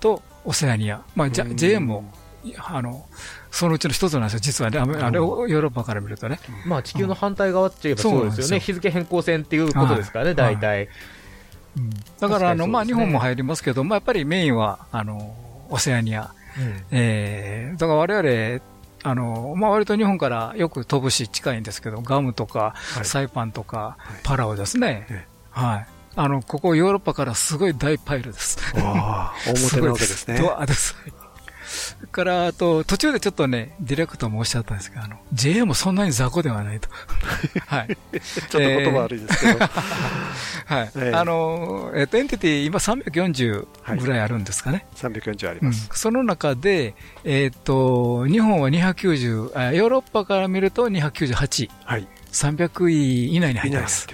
[0.00, 2.10] と、オセアニア、まあ、JM も
[2.58, 3.06] あの、
[3.52, 6.40] そのうちの一つなんですよ、実はね、あれ、ヨーロッパから見るとね。
[6.64, 10.88] まあ、地球の反対側って言えばそうですよね、日付変更線っていうことですからね、大体。
[12.18, 15.36] だから、あの、まあ、日本も入りますけど、まあ、やっぱりメインは、あの、
[15.68, 16.32] オセアニア。
[16.90, 18.62] えだから我々、
[19.02, 25.26] あの、まあ、割と日本からよく飛ぶし近いんですけど、ガムとか、サイパンとか、パラオですね。
[25.50, 25.86] はい。
[26.16, 28.58] あの、ここヨーロッパからすごい大パイルです。
[28.76, 30.38] ああ、大表なわけですね。
[30.38, 30.96] ドアです。
[32.10, 36.88] から、あと、途中でちょっとね、ディレクターもおっしゃったんですけど、あの、JA もそんなに雑魚ではないと。
[37.66, 37.88] はい。
[37.88, 39.58] ちょっと言葉悪いですけど。
[40.66, 40.90] はい。
[40.96, 43.66] えー、あの、えっ、ー、と、エンティティ、今340
[43.98, 44.86] ぐらいあるんですかね。
[45.00, 45.88] はい、340あります。
[45.90, 51.70] うん、その中で、えっ、ー、と、日本は290、ヨーロッパから見ると298。
[51.84, 52.06] はい。
[52.32, 54.08] 300位以内に入ってます。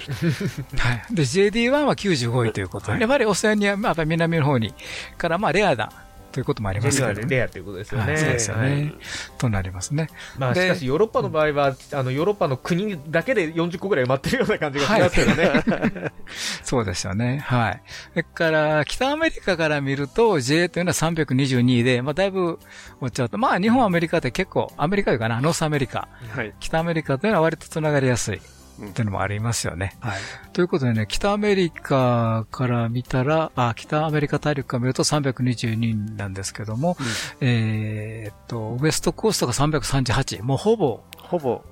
[0.77, 1.15] はい。
[1.15, 4.75] で、JD1 は95位ということで、はい、やっぱりオセアニア、まあ、南の方に、
[5.17, 5.91] からまあ、レアな
[6.33, 8.17] ということもありますけど、ね、レアということですよね。
[8.17, 8.95] そうですよね。
[9.39, 10.09] となりますね。
[10.39, 16.13] まあ、しかしヨーロッパの場合は、あの、ヨーロッパの国だけで40個ぐらい埋まってるような感じがしますけどね。
[16.63, 17.39] そうですよね。
[17.39, 17.83] はい。
[18.13, 22.59] それから、北アメリカから見ると、J というのは322で、まあ、だいぶ
[23.01, 26.09] 落ちちゃうと、まあ、日本、アメリカって結構、アメリカいうかな、 North America。
[26.35, 26.53] はい。
[26.61, 28.41] 北アメリカというのは割と繋がりやすい。
[28.87, 29.97] っていうのもありますよね。
[30.01, 30.21] はい。
[30.53, 36.97] ということでね、北アメリカから見たら、あ、北アメリカ大陸から見ると322なんですけども、
[37.41, 40.43] うん、えっと、 West Coast が338。
[40.43, 41.01] もうほぼ。
[41.17, 41.65] ほぼ、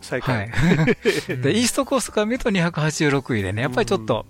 [0.00, 0.48] 最下位。
[0.48, 0.88] はい。
[1.40, 4.26] で、 East Coast から見ると286位でね、やっぱりちょっと、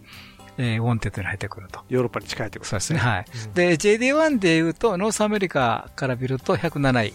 [0.58, 1.80] えー、 Wanted に入ってくると。
[1.88, 3.00] ヨーロッパに近いってことですね。
[3.00, 3.58] そうですね。
[3.58, 3.70] はい。
[3.70, 7.14] うん、で、JD1 で言うと、 North America から見ると107位。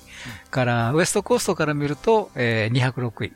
[0.49, 3.33] から、 West Coast から見ると、えー、206位。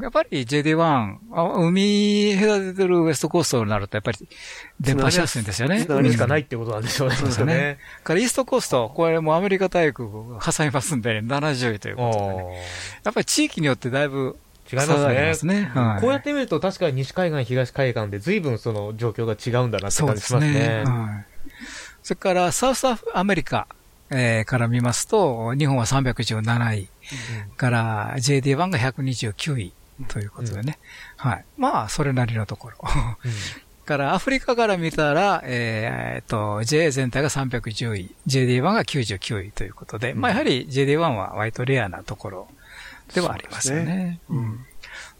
[0.00, 4.18] やっぱり JD1、海隔ててる West Coast になると、やっぱり
[4.80, 5.84] 伝播しやすいんですよね。
[5.88, 7.16] 海しかないってことなんでしょうね。
[7.16, 7.78] そうですね。
[8.02, 12.62] から East Coast、これもアメリカ大陸挟みますんで、70位ということで、ね、
[13.04, 14.38] やっぱり地域によってだいぶ
[14.72, 15.26] 違いますね。
[15.28, 20.82] ますねはい、こうやって見ると確かに西海岸、東海岸で随分その状況が違うんだなって感じしますね。
[20.84, 21.26] そねはい、
[22.02, 23.66] それから South America、
[24.10, 26.88] えー、から見ますと、日本は317位、
[27.56, 29.72] から JD1 が129位
[30.08, 30.78] ということでね。
[31.24, 31.44] うん、はい。
[31.56, 32.76] まあ、それなりのところ。
[33.24, 33.32] うん
[33.84, 42.48] からアフリカから見たら、えー、っと、JA 全体が310位、JD1 が99位ということで、うん、まあやはり JD1 は割とレアなところ
[43.14, 43.84] ではありますよね。
[43.84, 44.66] ねうん、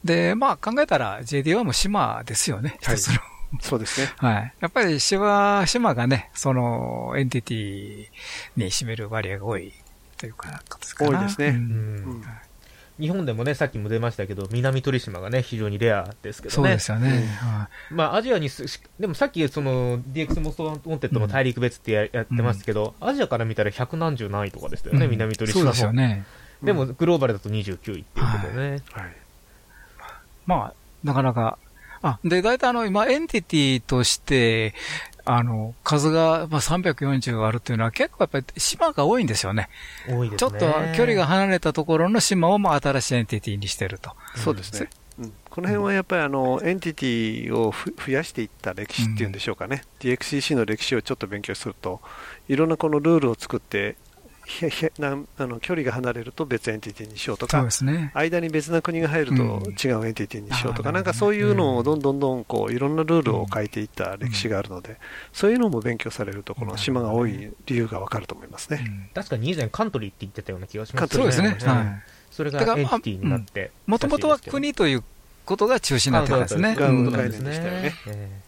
[0.03, 3.21] で、まあ考えたら JD1 も島ですよね、一つの。
[3.61, 4.13] そうですね。
[4.19, 4.55] はい。
[4.61, 8.07] やっぱり島、島がね、そのエンティティ
[8.57, 9.73] に占める割合が多い
[10.17, 10.63] というか、
[10.99, 11.49] 多いですね。
[11.49, 12.25] うん、
[12.99, 16.55] 日本でもね、さっきも出ましたけど、南鳥島がね、非常にレアですけどね。
[16.55, 17.29] そうですよね。
[17.91, 18.49] うん、まあ、アジアに
[18.99, 26.25] でもさっき、その、DX Most Wanted の大陸別ってや,、やってますけど、アジアから見たら百何十何位とかですよね、南鳥島そうですよね。
[26.63, 28.83] でも、グローバルだと29位っていうことでね。
[28.93, 29.17] はい。
[30.47, 31.59] まあ、なかなか、
[32.03, 34.75] あ、で、大体あの、今、エンティティとして、
[35.27, 39.69] あの、数が、まあ、340あるっていうのは結構やっぱり島が多いんですよね。
[40.09, 40.51] 多いですね。
[40.51, 40.67] ちょっと
[40.97, 44.13] 距離が離れたところの島をまあ新しいエンティティにしてると。
[44.37, 44.91] そうですね。
[45.19, 52.01] うん、この辺はやっぱりあのエンティティを増やしていった歴史っていうんでしょうかね、うん、DXCC の歴史をちょっと勉強すると、
[52.49, 53.97] いろんなこのルールを作って、
[55.39, 64.97] あの距離が離れると別エンティティにしようとか、ね、間に別な国が入ると違うエンティティにしようとか、うん、なんかそういうのをどんどんどんこういろんなルールを変えていった歴史があるので、うん、
[65.33, 71.17] そういうのも勉強されると、この島が多い理由がわかると思いますね、うん、確かに以前、カントリーって言ってたような気がしますね。
[71.17, 73.71] そうですね、はい、それがエンティティになって。
[73.87, 75.05] もともとは国という
[75.45, 76.75] ことが中心になってたんですね。
[76.75, 77.95] 概念でしたよね。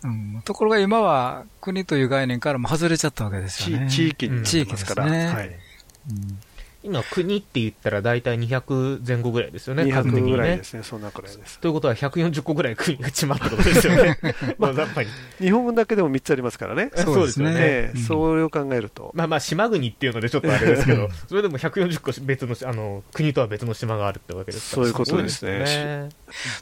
[0.02, 3.90] うん、ところが今は国という概念からも外れちゃったわけですよね。
[3.90, 5.06] 地域になってますから。
[5.10, 5.65] ね、はい。
[6.10, 6.38] うん
[6.86, 11.58] 今、国って言ったら大体200前後ぐらいですよね、200ぐらいですね、そんなくらいです。
[11.58, 14.16] ということは140個ぐらい国がちまったことですよね。
[14.56, 15.08] まあ、やっぱり。
[15.40, 16.92] 日本だけでも3つありますからね。
[16.94, 17.92] そうですよね。
[18.06, 19.10] それを考えると。
[19.14, 24.86] まあまあ、島国っていうのでちょっとあれですけど、 それでも140個別の、あの、国とは別の島があるってわけですから。
[24.86, 26.10] そういうことですね。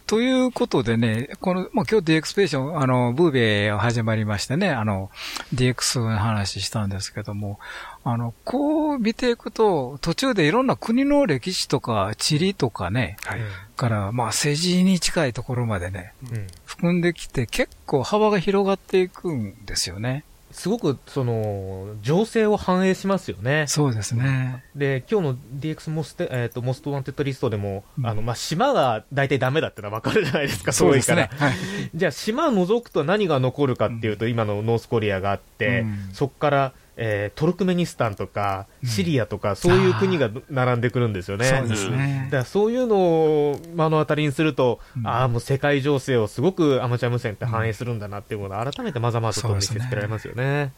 [0.07, 5.11] ということでね、この、まあ今日 DX ペーション、あの、ブーベ始まりましてね、あの、
[5.55, 7.59] DX の話したんですけども、
[8.05, 13.41] あの、こう見ていくと、途中でいろんな国の歴史とか地理とかね、はい、
[13.77, 20.25] から、まあ政治に近いところまでね、うん、含んできて結構幅が広がっていくんですよね。
[20.55, 23.65] すごく、その、情勢を反映しますよね。
[23.67, 24.63] そうですね。
[24.77, 31.29] で、今日の DX モステ、えっ、ー、と、 Most Wanted List でも、うん、あの、まあ、島が大体ダメだってのはわかるじゃないですか、そうですね。
[31.39, 31.55] はい、
[31.93, 41.47] じゃあ、島を除くと何が残るかっていうと、うん、今の North Korea があって、うん、そこから、えー、トルクメニスタンとか、シリアとか、そういう国が並んでくるんですよね。
[41.47, 42.25] そうですね。
[42.27, 50.73] だからそういうのを目の当たりにすると、うん、ああ、もう世界情勢をすごくアマチュア無線って反映するんだなっていうものを改めてまざまざと見せつけられますよね。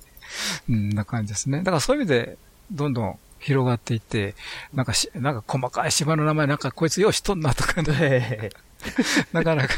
[0.68, 1.58] うん、な感じですね。
[1.58, 2.38] だからそういう意味で、
[2.72, 4.34] どんどん広がっていって、
[4.74, 8.50] なんかし、なんか細かい島の名前なんかこいつようしとんなとかね。
[9.32, 9.74] なかなか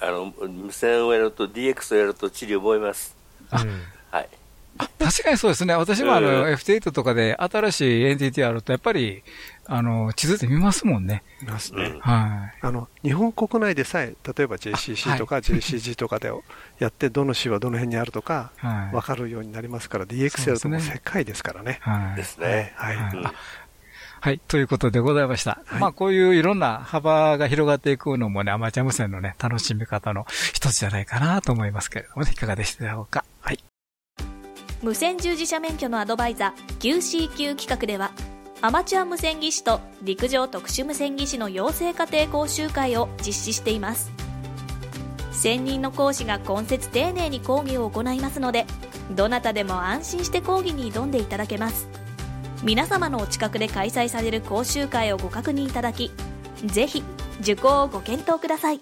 [0.00, 3.16] あの、無線をやると DX をやると治療覚えます。
[3.50, 3.64] あ、
[4.10, 4.28] はい。
[5.08, 5.74] 確かにそうですね。
[5.74, 9.22] 私もあの、F8 とかで新しい NTT あると、やっぱり、
[9.64, 11.22] あの、地図で見ますもんね。
[11.40, 11.96] 見ますね。
[12.00, 12.58] はい。
[12.60, 16.30] あの、日本国内でさえ、例えば JCC とか JCG とかで
[16.78, 18.52] やって、どの市はどの辺にあるとか、
[18.92, 21.78] わかるようになりますから、DX やるとも世界ですからね。
[21.80, 22.16] はい。
[22.16, 22.74] ですね。
[22.76, 22.96] はい。
[24.20, 24.40] はい。
[24.46, 25.62] ということでございました。
[25.64, 33.24] はい、まあ、こういういろんな幅が広がっていくのもね、アマチュア無線のね、楽しみ方の一つじゃないかなと思いますけれどもね、いかがでしたでしょうか。
[33.40, 33.58] はい。
[34.82, 38.12] 無線従事者免許のアドバイザー QCQ 企画では
[38.60, 44.10] アマチュア無線技師と陸上特殊無線技師の養成家庭講習会を実施しています。
[45.32, 48.66] 専任の講師が今節丁寧に講義を行いますので
[49.14, 51.88] どなたでも安心して講義に挑んでいただけます。
[52.64, 56.10] 皆様のお近くで開催される講習会をご確認いただき
[56.66, 57.04] ぜひ
[57.40, 58.80] 受講をご検討ください。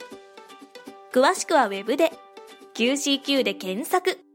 [1.12, 2.12] 詳しくは Web で
[2.74, 4.25] QCQ で検索。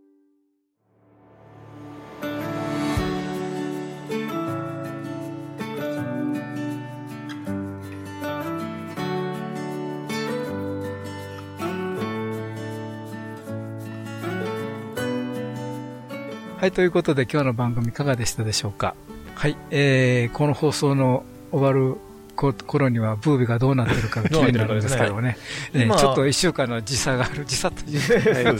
[16.61, 18.93] はい、ということで今日の番組いかがでしたでしょうか？
[19.33, 21.97] はい、えー、この放送の終わる
[22.35, 25.37] 頃にはブービがどうなってるかが気になるんですけどね、
[25.73, 27.99] ねちょっと1週間の時差がある、 時差という、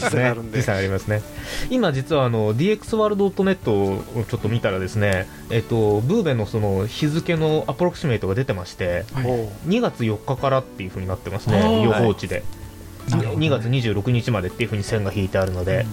[0.00, 1.22] 差があるんで、時差がありますね。
[1.70, 9.24] 今、実はあの DX ワールド .net をちょっと見たら、ですね、えっと、ブーベのその日付のアプロクシメートが出てまして、はい、
[9.68, 12.34] 2月4日からっていうふうになってますね、予報値で。
[12.34, 12.61] はい
[13.08, 15.86] 2月26日までっていうふうに線が引いてあるので、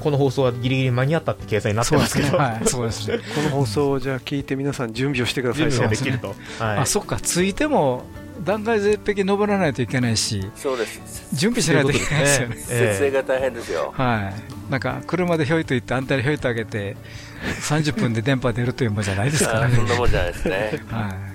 [0.00, 7.18] この放送はギリギリ間に合ったって計算になってますけど、そうですね、この放送をじゃあ聞いて皆さん準備をしてください準備できると、はい、あそっか。
[7.20, 8.04] ついても
[8.42, 11.28] 断崖絶壁登らないといけないしそうです。
[11.32, 12.56] 準備しないといけないですよね。
[12.56, 13.92] 設営が大変ですよ。
[13.96, 14.32] は
[14.68, 14.70] い。
[14.70, 16.96] なんか車でひょいと行って安泰にひょいと上げて
[17.60, 19.76] 30分で電波出るというもんじゃないですからね。
[19.76, 20.82] そんなもんじゃないですね。
[20.90, 21.33] はい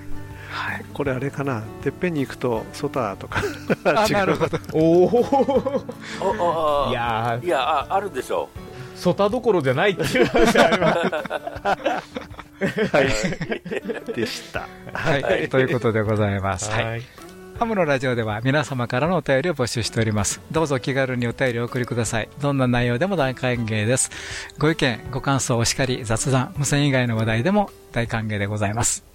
[0.50, 3.42] はい、これあれかな、てっぺんに行くとソターとか。
[3.84, 4.58] あ なるほど。
[4.72, 8.48] おおいやいやああるでしょ
[8.96, 8.98] う。
[8.98, 11.00] ソタどころじゃないっていう話あります。
[12.92, 13.06] はい、
[14.12, 16.70] でした、はい、はい、ということでございます。
[16.70, 17.02] はい、
[17.58, 20.42] ハムのラジオでは皆様からのお便りを募集しております。
[20.50, 22.28] どうぞ気軽にお便りをお送りください。
[22.42, 24.10] どんな内容でも大歓迎です。
[24.58, 29.09] ご意見、ご感想、お叱り、雑談、無線以外の話題でも大歓迎でございます。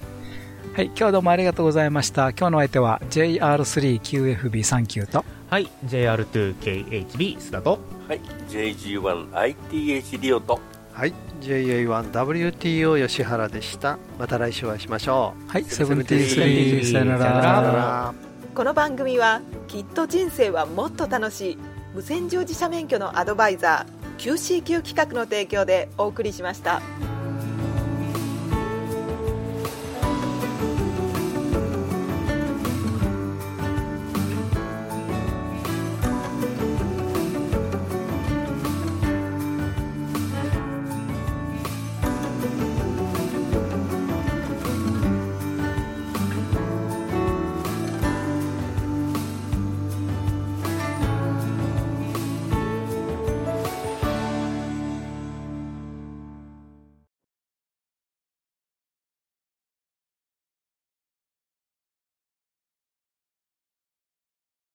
[0.77, 2.29] はい、今日はどうもありがとうございました。
[2.29, 10.59] 今日の相手は JR3QFB39 と、はい、JR2KHB 須田と、はい、JG1ITH リオと、
[10.91, 13.97] はい、JA1WTO 吉原でした。
[14.19, 15.49] また来週お会いしましょう。
[15.49, 18.13] はい、セブンティースリー、さよなら。
[18.53, 19.39] この番組は、
[19.69, 21.57] きっと人生はもっと楽しい、
[21.95, 26.81] 無線乗自社免許のアドバイザー、QCQ 企画の提供でお送りしました。